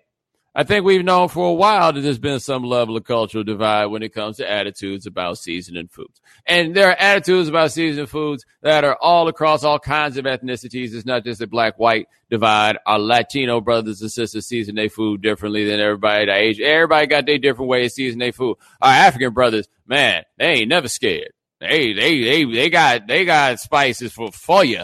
I 0.58 0.64
think 0.64 0.86
we've 0.86 1.04
known 1.04 1.28
for 1.28 1.50
a 1.50 1.54
while 1.54 1.92
that 1.92 2.00
there's 2.00 2.18
been 2.18 2.40
some 2.40 2.64
level 2.64 2.96
of 2.96 3.04
cultural 3.04 3.44
divide 3.44 3.88
when 3.88 4.04
it 4.04 4.14
comes 4.14 4.38
to 4.38 4.50
attitudes 4.50 5.06
about 5.06 5.38
seasoning 5.38 5.90
foods. 5.90 6.22
And 6.46 6.74
there 6.74 6.90
are 6.90 6.96
attitudes 6.96 7.50
about 7.50 7.74
seasoning 7.74 8.08
foods 8.08 8.46
that 8.62 8.86
are 8.86 8.98
all 9.02 9.28
across 9.28 9.66
all 9.66 9.80
kinds 9.80 10.16
of 10.16 10.24
ethnicities. 10.24 10.94
It's 10.94 11.06
not 11.06 11.26
just 11.26 11.42
a 11.42 11.48
black 11.48 11.78
white 11.78 12.08
divide. 12.30 12.78
Our 12.86 13.00
Latino 13.00 13.60
brothers 13.60 14.02
and 14.02 14.10
sisters 14.10 14.48
season 14.48 14.76
their 14.76 14.90
food 14.90 15.22
differently 15.22 15.66
than 15.66 15.82
everybody 15.82 16.26
that 16.26 16.38
age. 16.38 16.62
Everybody 16.62 17.08
got 17.08 17.26
their 17.26 17.38
different 17.38 17.70
way 17.70 17.86
of 17.86 17.92
seasoning 17.92 18.26
their 18.26 18.32
food. 18.32 18.56
Our 18.82 18.94
African 18.94 19.34
brothers, 19.34 19.68
man, 19.86 20.24
they 20.38 20.46
ain't 20.46 20.70
never 20.70 20.88
scared. 20.88 21.34
They 21.68 21.94
they 21.94 22.22
they 22.22 22.46
they 22.46 22.70
got 22.70 23.08
they 23.08 23.26
got 23.26 23.60
spices 23.60 24.14
for 24.14 24.32
for 24.32 24.64
you, 24.64 24.84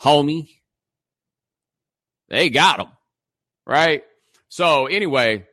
homie. 0.00 0.48
They 2.28 2.48
got 2.48 2.78
them, 2.78 2.88
right? 3.66 4.02
So 4.48 4.86
anyway, 4.86 5.46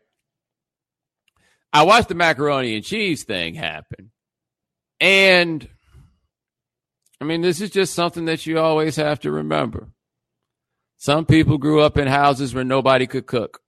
I 1.71 1.83
watched 1.83 2.07
the 2.07 2.15
macaroni 2.15 2.75
and 2.75 2.83
cheese 2.83 3.23
thing 3.23 3.55
happen, 3.55 4.11
and 5.01 5.67
I 7.19 7.25
mean 7.25 7.41
this 7.41 7.59
is 7.59 7.69
just 7.69 7.93
something 7.93 8.25
that 8.25 8.45
you 8.45 8.59
always 8.59 8.95
have 8.95 9.19
to 9.21 9.31
remember. 9.31 9.89
Some 10.97 11.25
people 11.25 11.57
grew 11.57 11.81
up 11.81 11.97
in 11.97 12.07
houses 12.07 12.55
where 12.55 12.63
nobody 12.63 13.07
could 13.07 13.25
cook. 13.25 13.59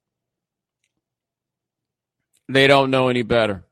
They 2.48 2.66
don't 2.66 2.90
know 2.90 3.08
any 3.08 3.22
better. 3.22 3.65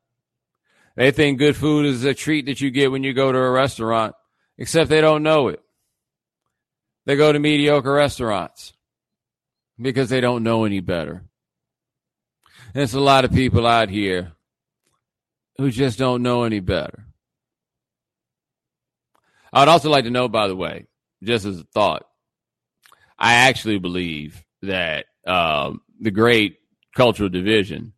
They 0.96 1.10
think 1.10 1.38
good 1.38 1.56
food 1.56 1.86
is 1.86 2.04
a 2.04 2.14
treat 2.14 2.46
that 2.46 2.60
you 2.60 2.70
get 2.70 2.92
when 2.92 3.02
you 3.02 3.12
go 3.12 3.32
to 3.32 3.38
a 3.38 3.50
restaurant, 3.50 4.14
except 4.58 4.90
they 4.90 5.00
don't 5.00 5.22
know 5.22 5.48
it. 5.48 5.60
They 7.06 7.16
go 7.16 7.32
to 7.32 7.38
mediocre 7.38 7.92
restaurants 7.92 8.72
because 9.80 10.08
they 10.08 10.20
don't 10.20 10.44
know 10.44 10.64
any 10.64 10.80
better. 10.80 11.24
There's 12.72 12.94
a 12.94 13.00
lot 13.00 13.24
of 13.24 13.32
people 13.32 13.66
out 13.66 13.88
here 13.88 14.32
who 15.58 15.70
just 15.70 15.98
don't 15.98 16.22
know 16.22 16.44
any 16.44 16.60
better. 16.60 17.06
I'd 19.52 19.68
also 19.68 19.90
like 19.90 20.04
to 20.04 20.10
know, 20.10 20.28
by 20.28 20.48
the 20.48 20.56
way, 20.56 20.86
just 21.22 21.44
as 21.44 21.60
a 21.60 21.64
thought, 21.64 22.04
I 23.18 23.34
actually 23.34 23.78
believe 23.78 24.44
that 24.62 25.06
um, 25.26 25.82
the 26.00 26.10
great 26.10 26.58
cultural 26.96 27.28
division 27.28 27.92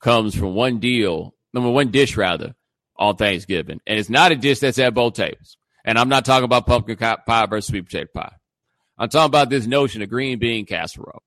comes 0.00 0.34
from 0.34 0.54
one 0.54 0.78
deal 0.78 1.34
number 1.52 1.70
one 1.70 1.90
dish 1.90 2.16
rather 2.16 2.54
on 2.96 3.16
Thanksgiving, 3.16 3.80
and 3.86 3.98
it's 3.98 4.10
not 4.10 4.32
a 4.32 4.36
dish 4.36 4.60
that's 4.60 4.78
at 4.78 4.94
both 4.94 5.14
tables. 5.14 5.56
And 5.84 5.98
I'm 5.98 6.08
not 6.08 6.24
talking 6.24 6.44
about 6.44 6.66
pumpkin 6.66 6.96
pie 6.96 7.46
versus 7.46 7.68
sweet 7.68 7.86
potato 7.86 8.10
pie. 8.14 8.34
I'm 8.98 9.08
talking 9.08 9.30
about 9.30 9.48
this 9.48 9.66
notion 9.66 10.02
of 10.02 10.10
green 10.10 10.38
bean 10.38 10.66
casserole. 10.66 11.22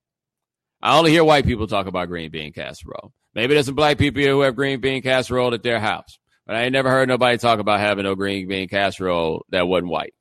I 0.81 0.97
only 0.97 1.11
hear 1.11 1.23
white 1.23 1.45
people 1.45 1.65
talk 1.65 1.87
about 1.87 2.07
green 2.07 2.29
bean 2.29 2.53
casserole. 2.53 3.11
Maybe 3.33 3.55
there's 3.55 3.65
some 3.65 3.75
black 3.75 3.97
people 3.97 4.21
here 4.21 4.31
who 4.31 4.41
have 4.41 4.55
green 4.55 4.79
bean 4.79 5.01
casserole 5.01 5.53
at 5.53 5.63
their 5.63 5.79
house, 5.79 6.19
but 6.45 6.55
I 6.55 6.63
ain't 6.63 6.73
never 6.73 6.89
heard 6.89 7.07
nobody 7.07 7.37
talk 7.37 7.59
about 7.59 7.79
having 7.79 8.03
no 8.03 8.13
green 8.13 8.47
bean 8.47 8.67
casserole 8.67 9.43
that 9.49 9.67
wasn't 9.67 9.91
white. 9.91 10.13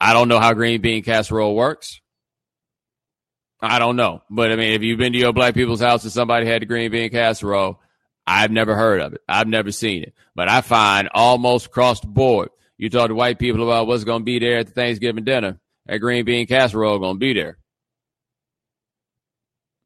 I 0.00 0.12
don't 0.12 0.28
know 0.28 0.38
how 0.38 0.54
green 0.54 0.80
bean 0.80 1.02
casserole 1.02 1.56
works. 1.56 2.00
I 3.60 3.78
don't 3.78 3.96
know. 3.96 4.22
But 4.30 4.52
I 4.52 4.56
mean, 4.56 4.72
if 4.72 4.82
you've 4.82 4.98
been 4.98 5.12
to 5.12 5.18
your 5.18 5.32
black 5.32 5.54
people's 5.54 5.80
house 5.80 6.04
and 6.04 6.12
somebody 6.12 6.46
had 6.46 6.62
the 6.62 6.66
green 6.66 6.90
bean 6.90 7.10
casserole, 7.10 7.80
I've 8.32 8.52
never 8.52 8.76
heard 8.76 9.00
of 9.00 9.12
it. 9.14 9.22
I've 9.28 9.48
never 9.48 9.72
seen 9.72 10.04
it. 10.04 10.14
But 10.36 10.48
I 10.48 10.60
find 10.60 11.08
almost 11.12 11.66
across 11.66 12.00
the 12.00 12.06
board, 12.06 12.50
you 12.78 12.88
talk 12.88 13.08
to 13.08 13.14
white 13.14 13.40
people 13.40 13.64
about 13.64 13.88
what's 13.88 14.04
going 14.04 14.20
to 14.20 14.24
be 14.24 14.38
there 14.38 14.58
at 14.58 14.68
the 14.68 14.72
Thanksgiving 14.72 15.24
dinner, 15.24 15.58
that 15.86 15.98
green 15.98 16.24
bean 16.24 16.46
casserole 16.46 17.00
going 17.00 17.16
to 17.16 17.18
be 17.18 17.32
there. 17.32 17.58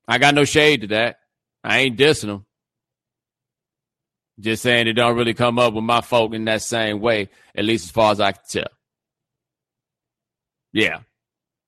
I 0.07 0.19
got 0.19 0.35
no 0.35 0.45
shade 0.45 0.83
to 0.83 0.87
that. 0.89 1.21
I 1.65 1.79
ain't 1.79 1.99
dissing 1.99 2.27
them. 2.27 2.45
Just 4.39 4.63
saying 4.63 4.89
it 4.89 4.93
don't 4.93 5.17
really 5.17 5.33
come 5.33 5.59
up 5.59 5.73
with 5.73 5.85
my 5.85 6.03
folk 6.03 6.35
in 6.35 6.45
that 6.45 6.61
same 6.61 7.01
way, 7.01 7.31
at 7.57 7.65
least 7.65 7.87
as 7.87 7.91
far 7.93 8.13
as 8.13 8.21
I 8.21 8.33
can 8.33 8.43
tell. 8.47 8.69
Yeah, 10.75 10.99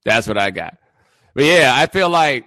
that's 0.05 0.29
what 0.29 0.37
I 0.37 0.51
got. 0.51 0.77
But 1.35 1.45
yeah, 1.45 1.73
I 1.75 1.87
feel 1.87 2.11
like 2.11 2.47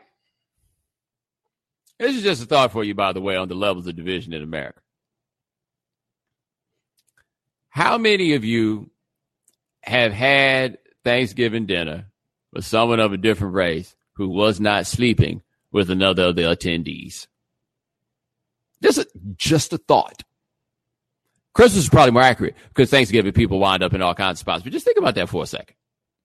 this 1.99 2.15
is 2.15 2.23
just 2.23 2.43
a 2.43 2.45
thought 2.45 2.71
for 2.71 2.83
you, 2.83 2.95
by 2.95 3.11
the 3.11 3.21
way, 3.21 3.35
on 3.35 3.49
the 3.49 3.55
levels 3.55 3.85
of 3.87 3.95
division 3.95 4.33
in 4.33 4.41
America. 4.41 4.79
How 7.69 7.97
many 7.97 8.33
of 8.33 8.43
you 8.43 8.89
have 9.83 10.11
had 10.11 10.77
Thanksgiving 11.03 11.65
dinner 11.65 12.07
with 12.51 12.65
someone 12.65 12.99
of 12.99 13.13
a 13.13 13.17
different 13.17 13.53
race 13.53 13.95
who 14.13 14.29
was 14.29 14.59
not 14.59 14.87
sleeping 14.87 15.41
with 15.71 15.89
another 15.89 16.23
of 16.23 16.35
the 16.35 16.43
attendees? 16.43 17.27
Just 18.81 18.97
a, 18.97 19.07
just 19.35 19.73
a 19.73 19.77
thought. 19.77 20.23
Christmas 21.53 21.83
is 21.83 21.89
probably 21.89 22.11
more 22.11 22.21
accurate 22.21 22.55
because 22.69 22.89
Thanksgiving 22.89 23.33
people 23.33 23.59
wind 23.59 23.83
up 23.83 23.93
in 23.93 24.01
all 24.01 24.15
kinds 24.15 24.37
of 24.37 24.39
spots. 24.39 24.63
But 24.63 24.71
just 24.71 24.85
think 24.85 24.97
about 24.97 25.15
that 25.15 25.27
for 25.27 25.43
a 25.43 25.47
second. 25.47 25.75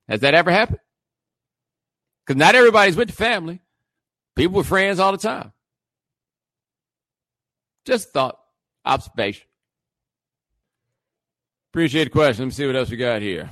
Has 0.08 0.20
that 0.20 0.34
ever 0.34 0.50
happened? 0.50 0.80
Because 2.24 2.38
not 2.38 2.54
everybody's 2.54 2.96
with 2.96 3.08
the 3.08 3.14
family. 3.14 3.60
People 4.36 4.58
with 4.58 4.66
friends 4.66 4.98
all 4.98 5.12
the 5.12 5.18
time. 5.18 5.52
Just 7.84 8.12
thought, 8.12 8.38
observation. 8.84 9.46
Appreciate 11.72 12.04
the 12.04 12.10
question. 12.10 12.44
Let 12.44 12.46
me 12.46 12.52
see 12.52 12.66
what 12.66 12.76
else 12.76 12.90
we 12.90 12.96
got 12.96 13.20
here. 13.20 13.50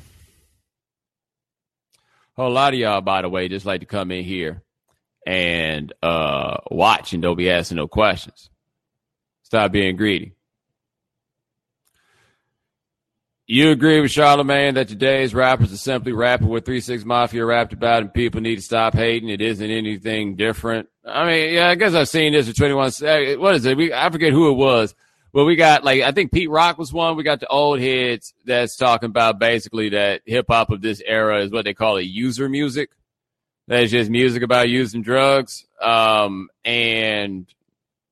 A 2.39 2.43
lot 2.45 2.73
of 2.73 2.79
y'all, 2.79 3.01
by 3.01 3.23
the 3.23 3.29
way, 3.29 3.49
just 3.49 3.67
like 3.67 3.81
to 3.81 3.87
come 3.87 4.11
in 4.11 4.25
here 4.25 4.63
and 5.27 5.93
uh, 6.03 6.57
watch 6.71 7.13
and 7.13 7.23
don't 7.23 7.37
be 7.37 7.51
asking 7.51 7.77
no 7.77 7.89
questions. 7.89 8.49
Stop 9.43 9.73
being 9.73 9.97
greedy. 9.97 10.35
You 13.47 13.71
agree 13.71 14.01
with 14.01 14.11
Charlemagne 14.11 14.75
that 14.75 14.89
today's 14.89 15.35
rappers 15.35 15.73
are 15.73 15.77
simply 15.77 16.13
rapping 16.13 16.49
what 16.49 16.65
Three 16.65 16.81
Six 16.81 17.05
Mafia 17.05 17.45
rapped 17.45 17.73
about, 17.73 18.03
and 18.03 18.15
people 18.15 18.41
need 18.41 18.57
to 18.57 18.63
stop 18.63 18.95
hating. 18.95 19.29
It 19.29 19.43
isn't 19.43 19.71
anything 19.71 20.37
different. 20.37 20.89
I 21.05 21.27
mean, 21.27 21.55
yeah, 21.55 21.69
I 21.69 21.75
guess 21.75 21.95
I've 21.95 22.09
seen 22.09 22.33
this 22.33 22.49
for 22.49 22.55
Twenty 22.55 22.75
One. 22.75 22.91
Uh, 23.03 23.39
what 23.39 23.57
is 23.57 23.65
it? 23.65 23.77
We, 23.77 23.93
I 23.93 24.09
forget 24.11 24.33
who 24.33 24.51
it 24.51 24.55
was, 24.55 24.95
but 25.33 25.45
we 25.45 25.57
got 25.57 25.83
like 25.85 26.03
I 26.03 26.13
think 26.13 26.33
Pete 26.33 26.51
Rock 26.51 26.79
was 26.79 26.93
one. 26.93 27.17
We 27.17 27.25
got 27.25 27.41
the 27.41 27.49
old 27.49 27.81
heads 27.81 28.35
that's 28.45 28.77
talking 28.77 29.09
about 29.09 29.39
basically 29.39 29.91
that 29.91 30.23
hip 30.27 30.47
hop 30.49 30.71
of 30.71 30.81
this 30.81 31.03
era 31.05 31.43
is 31.43 31.51
what 31.51 31.65
they 31.65 31.75
call 31.75 31.97
a 31.97 32.03
user 32.03 32.49
music. 32.49 32.91
That's 33.67 33.91
just 33.91 34.11
music 34.11 34.43
about 34.43 34.69
using 34.69 35.03
drugs. 35.03 35.67
Um, 35.81 36.49
and 36.65 37.47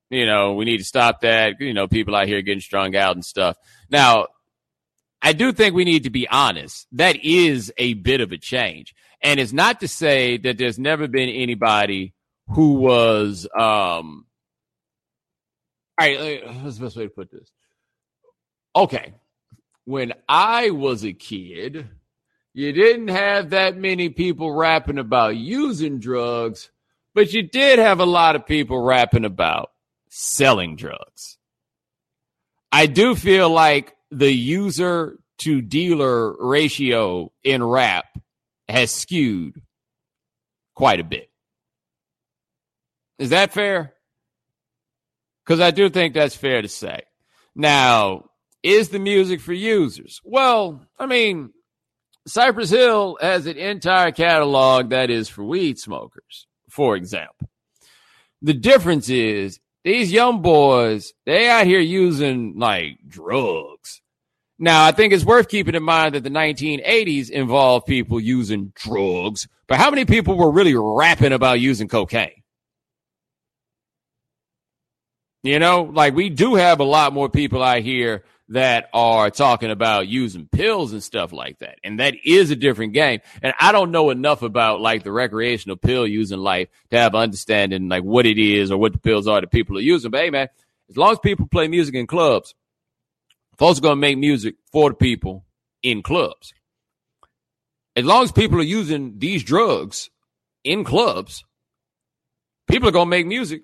you 0.09 0.27
know, 0.27 0.55
we 0.55 0.65
need 0.65 0.79
to 0.79 0.85
stop 0.85 1.21
that. 1.21 1.61
You 1.61 1.75
know, 1.75 1.87
people 1.87 2.17
out 2.17 2.27
here 2.27 2.43
getting 2.43 2.61
strung 2.61 2.97
out 2.97 3.15
and 3.15 3.25
stuff. 3.25 3.57
Now, 3.89 4.27
I 5.23 5.33
do 5.33 5.53
think 5.53 5.75
we 5.75 5.85
need 5.85 6.05
to 6.05 6.11
be 6.11 6.29
honest. 6.29 6.89
That 6.93 7.23
is 7.25 7.73
a 7.79 7.95
bit 7.95 8.21
of 8.21 8.33
a 8.33 8.39
change. 8.39 8.95
And 9.23 9.39
it's 9.39 9.53
not 9.53 9.81
to 9.81 9.89
say 9.89 10.39
that 10.39 10.59
there's 10.59 10.79
never 10.79 11.07
been 11.07 11.29
anybody 11.29 12.15
who 12.53 12.75
was, 12.75 13.47
um, 13.55 14.27
all 15.99 16.07
right, 16.07 16.63
what's 16.63 16.79
the 16.79 16.85
best 16.85 16.97
way 16.97 17.05
to 17.05 17.11
put 17.11 17.31
this? 17.31 17.51
Okay. 18.75 19.15
When 19.85 20.13
I 20.29 20.71
was 20.71 21.05
a 21.05 21.13
kid, 21.13 21.89
you 22.53 22.73
didn't 22.73 23.09
have 23.09 23.51
that 23.51 23.77
many 23.77 24.09
people 24.09 24.53
rapping 24.53 24.99
about 24.99 25.37
using 25.37 25.99
drugs, 25.99 26.71
but 27.15 27.33
you 27.33 27.43
did 27.43 27.79
have 27.79 28.01
a 28.01 28.07
lot 28.07 28.37
of 28.37 28.47
people 28.47 28.81
rapping 28.81 29.25
about 29.25 29.73
selling 30.09 30.77
drugs. 30.77 31.39
I 32.73 32.87
do 32.87 33.15
feel 33.15 33.51
like 33.51 33.95
the 34.11 34.33
user 34.33 35.19
to 35.39 35.63
dealer 35.63 36.37
ratio 36.39 37.33
in 37.43 37.63
rap 37.63 38.07
has 38.69 38.91
skewed 38.91 39.61
quite 40.75 41.01
a 41.01 41.05
bit. 41.05 41.30
Is 43.21 43.31
that 43.31 43.53
fair? 43.53 43.93
Because 45.45 45.61
I 45.61 45.73
do 45.73 45.91
think 45.91 46.15
that's 46.15 46.35
fair 46.35 46.63
to 46.63 46.69
say. 46.69 47.03
Now, 47.55 48.31
is 48.63 48.89
the 48.89 48.99
music 48.99 49.41
for 49.41 49.53
users? 49.53 50.23
Well, 50.25 50.87
I 50.99 51.05
mean, 51.05 51.53
Cypress 52.27 52.71
Hill 52.71 53.19
has 53.21 53.45
an 53.45 53.59
entire 53.59 54.11
catalog 54.11 54.89
that 54.89 55.11
is 55.11 55.29
for 55.29 55.45
weed 55.45 55.79
smokers, 55.79 56.47
for 56.71 56.97
example. 56.97 57.51
The 58.41 58.55
difference 58.55 59.11
is 59.11 59.61
these 59.85 60.11
young 60.11 60.41
boys, 60.41 61.13
they 61.27 61.47
out 61.51 61.67
here 61.67 61.79
using 61.79 62.59
like 62.59 63.01
drugs. 63.07 64.01
Now, 64.59 64.87
I 64.87 64.93
think 64.93 65.13
it's 65.13 65.27
worth 65.27 65.49
keeping 65.49 65.75
in 65.75 65.83
mind 65.83 66.15
that 66.15 66.23
the 66.23 66.31
1980s 66.31 67.29
involved 67.29 67.87
people 67.87 68.19
using 68.19 68.73
drugs, 68.75 69.47
but 69.67 69.77
how 69.77 69.91
many 69.91 70.07
people 70.07 70.39
were 70.39 70.51
really 70.51 70.75
rapping 70.75 71.33
about 71.33 71.61
using 71.61 71.87
cocaine? 71.87 72.40
You 75.43 75.59
know, 75.59 75.83
like 75.83 76.15
we 76.15 76.29
do 76.29 76.55
have 76.55 76.81
a 76.81 76.85
lot 76.85 77.15
more 77.15 77.31
people 77.31 77.63
out 77.63 77.81
here 77.81 78.25
that 78.51 78.91
are 78.93 79.31
talking 79.31 79.71
about 79.71 80.09
using 80.09 80.49
pills 80.49 80.93
and 80.93 81.03
stuff 81.03 81.33
like 81.33 81.61
that. 81.61 81.79
And 81.85 82.01
that 82.01 82.15
is 82.25 82.51
a 82.51 82.57
different 82.57 82.93
game. 82.93 83.21
And 83.43 83.55
I 83.59 83.73
don't 83.73 83.93
know 83.93 84.11
enough 84.11 84.43
about 84.43 84.81
like 84.81 85.05
the 85.05 85.13
recreational 85.13 85.77
pill 85.77 86.07
using 86.07 86.41
life 86.41 86.69
to 86.91 86.99
have 86.99 87.15
understanding 87.15 87.89
like 87.89 88.03
what 88.03 88.27
it 88.27 88.39
is 88.39 88.71
or 88.71 88.77
what 88.77 88.93
the 88.93 88.99
pills 88.99 89.29
are 89.29 89.41
that 89.41 89.53
people 89.53 89.79
are 89.79 89.83
using. 89.83 90.11
But 90.11 90.23
hey, 90.23 90.31
man, 90.31 90.49
as 90.91 90.97
long 90.97 91.13
as 91.13 91.21
people 91.21 91.47
play 91.47 91.69
music 91.69 91.95
in 91.95 92.09
clubs, 92.09 92.55
folks 93.57 93.79
are 93.79 93.83
going 93.83 93.93
to 93.93 94.01
make 94.01 94.19
music 94.19 94.57
for 94.73 94.91
the 94.91 94.97
people 94.97 95.45
in 95.83 96.03
clubs. 96.03 96.53
As 97.95 98.05
long 98.05 98.25
as 98.25 98.33
people 98.33 98.59
are 98.59 98.65
using 98.65 99.19
these 99.19 99.45
drugs 99.45 100.11
in 100.65 100.83
clubs, 100.83 101.45
people 102.69 102.89
are 102.89 102.93
going 102.93 103.07
to 103.07 103.11
make 103.11 103.27
music 103.27 103.63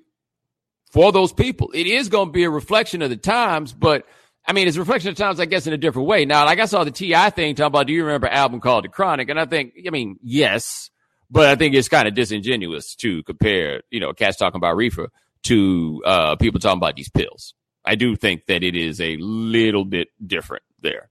for 0.96 1.12
those 1.12 1.30
people. 1.30 1.70
It 1.74 1.86
is 1.86 2.08
going 2.08 2.28
to 2.28 2.32
be 2.32 2.44
a 2.44 2.50
reflection 2.50 3.02
of 3.02 3.10
the 3.10 3.18
times, 3.18 3.74
but 3.74 4.06
I 4.46 4.54
mean, 4.54 4.66
it's 4.66 4.78
a 4.78 4.80
reflection 4.80 5.10
of 5.10 5.16
times, 5.16 5.38
I 5.38 5.44
guess, 5.44 5.66
in 5.66 5.74
a 5.74 5.76
different 5.76 6.08
way. 6.08 6.24
Now, 6.24 6.46
like 6.46 6.58
I 6.58 6.64
saw 6.64 6.84
the 6.84 6.90
T.I. 6.90 7.28
thing 7.28 7.54
talking 7.54 7.66
about, 7.66 7.86
do 7.86 7.92
you 7.92 8.02
remember 8.02 8.28
album 8.28 8.60
called 8.60 8.84
The 8.84 8.88
Chronic? 8.88 9.28
And 9.28 9.38
I 9.38 9.44
think, 9.44 9.74
I 9.86 9.90
mean, 9.90 10.16
yes, 10.22 10.88
but 11.30 11.50
I 11.50 11.54
think 11.54 11.74
it's 11.74 11.90
kind 11.90 12.08
of 12.08 12.14
disingenuous 12.14 12.94
to 12.96 13.22
compare, 13.24 13.82
you 13.90 14.00
know, 14.00 14.14
cats 14.14 14.38
talking 14.38 14.56
about 14.56 14.74
reefer 14.74 15.08
to 15.42 16.02
uh, 16.06 16.36
people 16.36 16.60
talking 16.60 16.78
about 16.78 16.96
these 16.96 17.10
pills. 17.10 17.52
I 17.84 17.94
do 17.96 18.16
think 18.16 18.46
that 18.46 18.62
it 18.62 18.74
is 18.74 18.98
a 18.98 19.18
little 19.18 19.84
bit 19.84 20.08
different 20.26 20.62
there, 20.80 21.10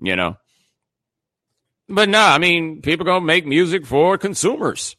you 0.00 0.14
know. 0.14 0.36
But 1.88 2.08
no, 2.10 2.20
I 2.20 2.38
mean, 2.38 2.80
people 2.80 3.06
gonna 3.06 3.24
make 3.24 3.44
music 3.44 3.86
for 3.86 4.16
consumers. 4.18 4.94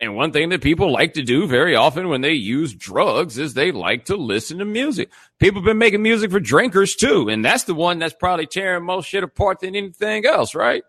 And 0.00 0.16
one 0.16 0.32
thing 0.32 0.48
that 0.48 0.62
people 0.62 0.90
like 0.90 1.14
to 1.14 1.22
do 1.22 1.46
very 1.46 1.76
often 1.76 2.08
when 2.08 2.22
they 2.22 2.32
use 2.32 2.72
drugs 2.72 3.36
is 3.36 3.52
they 3.52 3.70
like 3.70 4.06
to 4.06 4.16
listen 4.16 4.58
to 4.58 4.64
music. 4.64 5.10
People 5.38 5.60
have 5.60 5.66
been 5.66 5.78
making 5.78 6.02
music 6.02 6.30
for 6.30 6.40
drinkers 6.40 6.94
too. 6.94 7.28
And 7.28 7.44
that's 7.44 7.64
the 7.64 7.74
one 7.74 7.98
that's 7.98 8.14
probably 8.14 8.46
tearing 8.46 8.84
most 8.84 9.08
shit 9.08 9.22
apart 9.22 9.60
than 9.60 9.76
anything 9.76 10.24
else, 10.24 10.54
right? 10.54 10.84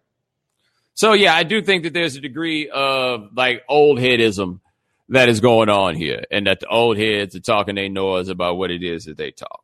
So 0.93 1.12
yeah, 1.12 1.36
I 1.36 1.43
do 1.43 1.62
think 1.62 1.84
that 1.84 1.93
there's 1.93 2.15
a 2.15 2.21
degree 2.21 2.69
of 2.69 3.30
like 3.36 3.63
old 3.67 4.00
headism 4.00 4.62
that 5.10 5.28
is 5.28 5.41
going 5.41 5.67
on 5.67 5.95
here 5.95 6.24
and 6.32 6.47
that 6.47 6.62
the 6.62 6.67
old 6.67 6.97
heads 6.97 7.36
are 7.36 7.41
talking 7.41 7.76
their 7.76 7.89
noise 7.89 8.30
about 8.30 8.58
what 8.58 8.71
it 8.71 8.82
is 8.82 9.06
that 9.06 9.17
they 9.17 9.32
talk. 9.32 9.63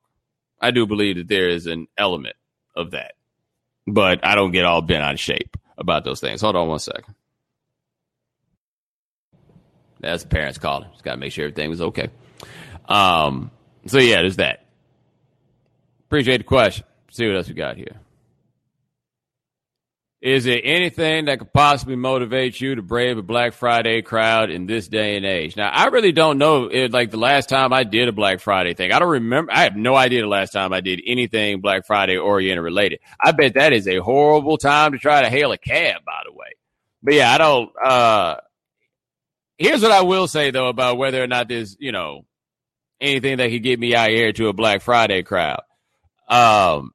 I 0.60 0.72
do 0.72 0.86
believe 0.86 1.16
that 1.18 1.30
there 1.30 1.48
is 1.48 1.68
an 1.68 1.88
element 1.98 2.36
of 2.76 2.92
that, 2.92 3.14
but 3.86 4.26
I 4.26 4.36
don't 4.36 4.52
get 4.52 4.66
all 4.66 4.82
bent 4.82 5.04
out 5.04 5.14
of 5.14 5.20
shape 5.20 5.56
about 5.78 6.04
those 6.04 6.20
things. 6.20 6.42
Hold 6.42 6.58
on 6.58 6.68
one 6.68 6.80
second. 6.80 7.16
That's 10.00 10.24
the 10.24 10.30
parents 10.30 10.58
calling. 10.58 10.90
Just 10.92 11.04
got 11.04 11.12
to 11.12 11.18
make 11.18 11.32
sure 11.32 11.46
everything 11.46 11.70
was 11.70 11.82
okay. 11.82 12.10
Um, 12.88 13.52
so 13.86 14.00
yeah, 14.00 14.18
there's 14.18 14.38
that. 14.38 14.66
Appreciate 16.08 16.38
the 16.38 16.44
question. 16.44 16.86
See 17.12 17.28
what 17.28 17.36
else 17.36 17.48
we 17.48 17.54
got 17.54 17.78
here. 17.78 17.98
Is 20.20 20.46
there 20.46 20.60
anything 20.64 21.26
that 21.26 21.38
could 21.38 21.54
possibly 21.54 21.96
motivate 21.96 22.60
you 22.60 22.74
to 22.76 22.82
brave 22.82 23.20
a 23.20 23.22
Black 23.22 23.54
Friday 23.54 24.02
crowd 24.02 24.50
in 24.50 24.66
this 24.66 24.88
day 24.88 25.16
and 25.16 25.26
age? 25.26 25.56
Now, 25.56 25.70
I 25.70 25.86
really 25.88 26.12
don't 26.12 26.40
know. 26.40 26.66
It, 26.66 26.92
like 26.92 27.12
the 27.12 27.18
last 27.18 27.50
time 27.50 27.72
I 27.72 27.84
did 27.84 28.08
a 28.08 28.12
Black 28.12 28.40
Friday 28.40 28.74
thing, 28.74 28.92
I 28.92 28.98
don't 28.98 29.10
remember. 29.10 29.52
I 29.52 29.62
have 29.64 29.76
no 29.76 29.96
idea 29.96 30.22
the 30.22 30.28
last 30.28 30.54
time 30.54 30.74
I 30.74 30.82
did 30.82 31.02
anything 31.06 31.62
Black 31.62 31.86
Friday 31.86 32.18
oriented 32.18 32.64
related. 32.64 33.00
I 33.24 33.32
bet 33.32 33.54
that 33.54 33.74
is 33.74 33.88
a 33.88 33.98
horrible 33.98 34.58
time 34.58 34.94
to 34.94 34.98
try 34.98 35.22
to 35.22 35.30
hail 35.30 35.52
a 35.52 35.58
cab. 35.58 36.04
By 36.04 36.22
the 36.26 36.34
way, 36.34 36.48
but 37.04 37.14
yeah, 37.14 37.32
I 37.32 37.38
don't. 37.38 37.72
uh 37.84 38.36
Here's 39.58 39.82
what 39.82 39.92
I 39.92 40.02
will 40.02 40.28
say 40.28 40.52
though 40.52 40.68
about 40.68 40.98
whether 40.98 41.22
or 41.22 41.28
not 41.28 41.48
there's, 41.48 41.76
you 41.80 41.92
know, 41.92 42.26
anything 43.02 43.38
that 43.38 43.50
could 43.50 43.64
get 43.64 43.80
me 43.80 43.96
out 43.96 44.10
here 44.10 44.32
to 44.34 44.48
a 44.48 44.54
Black 44.54 44.82
Friday 44.82 45.24
crowd. 45.24 45.62
Um, 46.28 46.92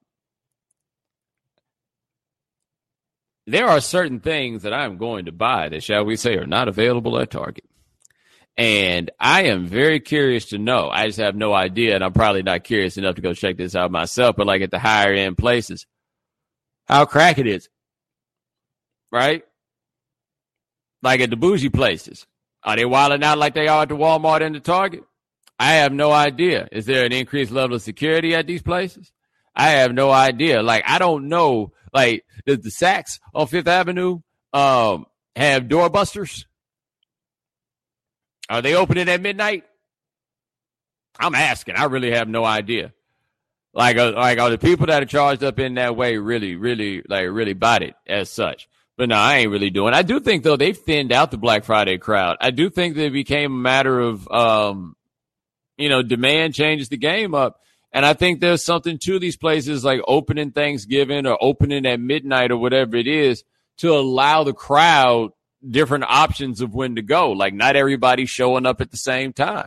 there 3.47 3.67
are 3.69 3.81
certain 3.81 4.21
things 4.21 4.63
that 4.63 4.73
I'm 4.73 4.99
going 4.99 5.25
to 5.25 5.33
buy 5.33 5.69
that, 5.69 5.83
shall 5.83 6.05
we 6.05 6.17
say, 6.17 6.37
are 6.37 6.47
not 6.47 6.69
available 6.69 7.19
at 7.19 7.31
Target. 7.31 7.65
And 8.57 9.11
I 9.19 9.45
am 9.45 9.67
very 9.67 9.99
curious 9.99 10.47
to 10.47 10.59
know. 10.59 10.91
I 10.91 11.07
just 11.07 11.19
have 11.19 11.35
no 11.35 11.55
idea, 11.55 11.95
and 11.95 12.05
I'm 12.05 12.13
probably 12.13 12.43
not 12.43 12.65
curious 12.65 12.99
enough 12.99 13.15
to 13.17 13.23
go 13.23 13.33
check 13.33 13.57
this 13.57 13.75
out 13.75 13.91
myself. 13.91 14.37
But 14.37 14.47
like 14.47 14.63
at 14.63 14.71
the 14.71 14.79
higher 14.79 15.15
end 15.15 15.39
places, 15.39 15.87
how 16.87 17.07
crack 17.07 17.39
it 17.39 17.47
is, 17.47 17.69
right? 19.11 19.43
Like 21.03 21.21
at 21.21 21.31
the 21.31 21.37
bougie 21.37 21.71
places, 21.71 22.27
are 22.65 22.77
they 22.77 22.85
wilding 22.85 23.23
out 23.23 23.39
like 23.39 23.55
they 23.55 23.69
are 23.69 23.83
at 23.83 23.89
the 23.89 23.97
Walmart 23.97 24.43
and 24.43 24.55
the 24.55 24.61
Target? 24.61 25.05
I 25.59 25.75
have 25.75 25.93
no 25.93 26.13
idea. 26.13 26.69
Is 26.73 26.87
there 26.87 27.05
an 27.05 27.13
increased 27.13 27.53
level 27.53 27.77
of 27.77 27.83
security 27.83 28.35
at 28.35 28.47
these 28.47 28.63
places? 28.63 29.13
I 29.55 29.71
have 29.71 29.93
no 29.93 30.11
idea. 30.11 30.63
Like 30.63 30.85
I 30.87 30.99
don't 30.99 31.29
know. 31.29 31.73
Like 31.93 32.25
does 32.47 32.61
the 32.61 32.71
Saks 32.71 33.21
on 33.35 33.47
Fifth 33.47 33.69
Avenue 33.69 34.21
um, 34.53 35.07
have 35.37 35.65
doorbusters? 35.65 36.45
Are 38.49 38.63
they 38.63 38.75
opening 38.75 39.09
at 39.09 39.21
midnight? 39.21 39.65
I'm 41.19 41.35
asking. 41.35 41.77
I 41.77 41.85
really 41.85 42.11
have 42.11 42.29
no 42.29 42.45
idea. 42.45 42.93
Like, 43.75 43.97
uh, 43.97 44.13
like 44.13 44.39
are 44.39 44.51
the 44.51 44.59
people 44.59 44.87
that 44.87 45.03
are 45.03 45.07
charged 45.07 45.43
up 45.43 45.59
in 45.59 45.75
that 45.75 45.97
way 45.97 46.19
really, 46.19 46.57
really, 46.57 47.03
like, 47.09 47.29
really 47.31 47.55
bought 47.55 47.83
it 47.83 47.95
as 48.07 48.29
such? 48.29 48.69
But 49.03 49.09
no, 49.09 49.17
I 49.17 49.39
ain't 49.39 49.51
really 49.51 49.71
doing. 49.71 49.95
I 49.95 50.03
do 50.03 50.21
think 50.21 50.45
though 50.45 50.57
they've 50.57 50.79
thinned 50.79 51.11
out 51.11 51.33
the 51.33 51.37
Black 51.37 51.65
Friday 51.65 51.99
crowd. 51.99 52.37
I 52.41 52.53
do 52.53 52.71
think 52.71 52.95
that 52.95 53.07
it 53.07 53.13
became 53.13 53.53
a 53.53 53.57
matter 53.57 53.99
of, 53.99 54.31
um, 54.31 54.95
you 55.77 55.89
know, 55.89 56.05
demand 56.05 56.55
changes 56.55 56.89
the 56.89 56.97
game 56.97 57.35
up. 57.35 57.59
And 57.93 58.07
I 58.07 58.15
think 58.15 58.39
there's 58.39 58.65
something 58.65 58.99
to 58.99 59.19
these 59.19 59.37
places 59.37 59.85
like 59.85 60.03
opening 60.07 60.53
Thanksgiving 60.53 61.27
or 61.27 61.37
opening 61.41 61.85
at 61.85 61.99
midnight 61.99 62.53
or 62.53 62.59
whatever 62.59 62.95
it 62.95 63.09
is 63.09 63.43
to 63.79 63.93
allow 63.93 64.45
the 64.45 64.53
crowd 64.53 65.33
different 65.69 66.05
options 66.05 66.61
of 66.61 66.73
when 66.73 66.95
to 66.95 67.03
go. 67.03 67.33
Like 67.33 67.55
not 67.55 67.75
everybody 67.75 68.25
showing 68.25 68.67
up 68.67 68.81
at 68.81 68.93
the 68.93 68.97
same 68.97 69.33
time. 69.33 69.67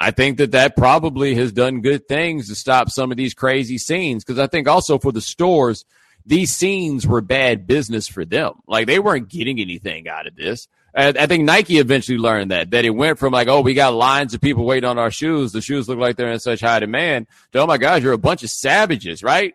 I 0.00 0.10
think 0.10 0.38
that 0.38 0.50
that 0.50 0.76
probably 0.76 1.36
has 1.36 1.52
done 1.52 1.82
good 1.82 2.08
things 2.08 2.48
to 2.48 2.56
stop 2.56 2.90
some 2.90 3.12
of 3.12 3.16
these 3.16 3.32
crazy 3.32 3.78
scenes. 3.78 4.24
Cause 4.24 4.40
I 4.40 4.48
think 4.48 4.66
also 4.66 4.98
for 4.98 5.12
the 5.12 5.20
stores, 5.20 5.84
these 6.26 6.54
scenes 6.54 7.06
were 7.06 7.20
bad 7.20 7.66
business 7.66 8.08
for 8.08 8.24
them. 8.24 8.54
Like 8.66 8.86
they 8.86 8.98
weren't 8.98 9.28
getting 9.28 9.60
anything 9.60 10.08
out 10.08 10.26
of 10.26 10.36
this. 10.36 10.68
I 10.98 11.26
think 11.26 11.44
Nike 11.44 11.76
eventually 11.76 12.16
learned 12.16 12.52
that, 12.52 12.70
that 12.70 12.86
it 12.86 12.90
went 12.90 13.18
from 13.18 13.30
like, 13.30 13.48
oh, 13.48 13.60
we 13.60 13.74
got 13.74 13.92
lines 13.92 14.32
of 14.32 14.40
people 14.40 14.64
waiting 14.64 14.88
on 14.88 14.98
our 14.98 15.10
shoes. 15.10 15.52
The 15.52 15.60
shoes 15.60 15.90
look 15.90 15.98
like 15.98 16.16
they're 16.16 16.32
in 16.32 16.40
such 16.40 16.60
high 16.60 16.80
demand 16.80 17.26
to, 17.52 17.60
oh 17.60 17.66
my 17.66 17.76
God, 17.76 18.02
you're 18.02 18.14
a 18.14 18.18
bunch 18.18 18.42
of 18.42 18.48
savages, 18.48 19.22
right? 19.22 19.52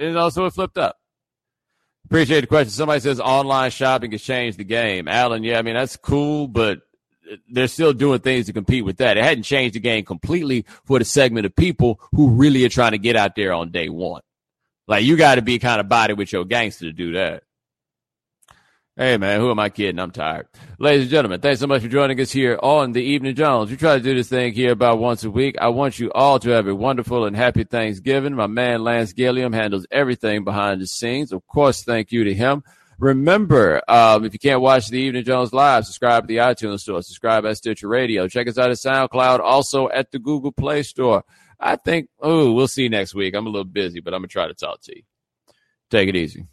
And 0.00 0.18
also 0.18 0.46
it 0.46 0.52
flipped 0.52 0.78
up. 0.78 0.96
Appreciate 2.06 2.40
the 2.40 2.48
question. 2.48 2.70
Somebody 2.70 2.98
says 2.98 3.20
online 3.20 3.70
shopping 3.70 4.10
has 4.10 4.22
changed 4.22 4.58
the 4.58 4.64
game. 4.64 5.06
Alan, 5.06 5.44
yeah, 5.44 5.60
I 5.60 5.62
mean, 5.62 5.74
that's 5.74 5.96
cool, 5.96 6.48
but 6.48 6.80
they're 7.48 7.68
still 7.68 7.92
doing 7.92 8.18
things 8.18 8.46
to 8.46 8.52
compete 8.52 8.84
with 8.84 8.96
that. 8.96 9.16
It 9.16 9.22
hadn't 9.22 9.44
changed 9.44 9.76
the 9.76 9.80
game 9.80 10.04
completely 10.04 10.66
for 10.84 10.98
the 10.98 11.04
segment 11.04 11.46
of 11.46 11.54
people 11.54 12.00
who 12.10 12.30
really 12.30 12.64
are 12.64 12.68
trying 12.68 12.92
to 12.92 12.98
get 12.98 13.14
out 13.14 13.36
there 13.36 13.52
on 13.52 13.70
day 13.70 13.88
one. 13.88 14.22
Like 14.90 15.04
you 15.04 15.16
got 15.16 15.36
to 15.36 15.42
be 15.42 15.60
kind 15.60 15.80
of 15.80 15.88
body 15.88 16.14
with 16.14 16.32
your 16.32 16.44
gangster 16.44 16.86
to 16.86 16.92
do 16.92 17.12
that. 17.12 17.44
Hey 18.96 19.18
man, 19.18 19.38
who 19.38 19.48
am 19.48 19.60
I 19.60 19.68
kidding? 19.68 20.00
I'm 20.00 20.10
tired. 20.10 20.48
Ladies 20.80 21.02
and 21.02 21.10
gentlemen, 21.12 21.40
thanks 21.40 21.60
so 21.60 21.68
much 21.68 21.82
for 21.82 21.88
joining 21.88 22.20
us 22.20 22.32
here 22.32 22.58
on 22.60 22.90
the 22.90 23.00
Evening 23.00 23.36
Jones. 23.36 23.70
We 23.70 23.76
try 23.76 23.96
to 23.96 24.02
do 24.02 24.16
this 24.16 24.28
thing 24.28 24.52
here 24.52 24.72
about 24.72 24.98
once 24.98 25.22
a 25.22 25.30
week. 25.30 25.54
I 25.60 25.68
want 25.68 26.00
you 26.00 26.10
all 26.10 26.40
to 26.40 26.50
have 26.50 26.66
a 26.66 26.74
wonderful 26.74 27.24
and 27.24 27.36
happy 27.36 27.62
Thanksgiving. 27.62 28.34
My 28.34 28.48
man 28.48 28.82
Lance 28.82 29.12
Gilliam 29.12 29.52
handles 29.52 29.86
everything 29.92 30.42
behind 30.42 30.80
the 30.80 30.88
scenes. 30.88 31.30
Of 31.30 31.46
course, 31.46 31.84
thank 31.84 32.10
you 32.10 32.24
to 32.24 32.34
him. 32.34 32.64
Remember, 32.98 33.80
um, 33.86 34.24
if 34.24 34.32
you 34.32 34.40
can't 34.40 34.60
watch 34.60 34.88
the 34.88 34.98
Evening 34.98 35.22
Jones 35.22 35.52
live, 35.52 35.86
subscribe 35.86 36.24
to 36.24 36.26
the 36.26 36.38
iTunes 36.38 36.80
store, 36.80 37.00
subscribe 37.02 37.46
at 37.46 37.58
Stitcher 37.58 37.86
Radio. 37.86 38.26
Check 38.26 38.48
us 38.48 38.58
out 38.58 38.70
at 38.70 38.76
SoundCloud, 38.76 39.38
also 39.38 39.88
at 39.88 40.10
the 40.10 40.18
Google 40.18 40.50
Play 40.50 40.82
Store. 40.82 41.22
I 41.60 41.76
think, 41.76 42.08
oh, 42.20 42.52
we'll 42.52 42.68
see 42.68 42.88
next 42.88 43.14
week. 43.14 43.34
I'm 43.34 43.46
a 43.46 43.50
little 43.50 43.64
busy, 43.64 44.00
but 44.00 44.14
I'm 44.14 44.20
going 44.20 44.28
to 44.28 44.32
try 44.32 44.48
to 44.48 44.54
talk 44.54 44.80
to 44.82 44.96
you. 44.96 45.02
Take 45.90 46.08
it 46.08 46.16
easy. 46.16 46.46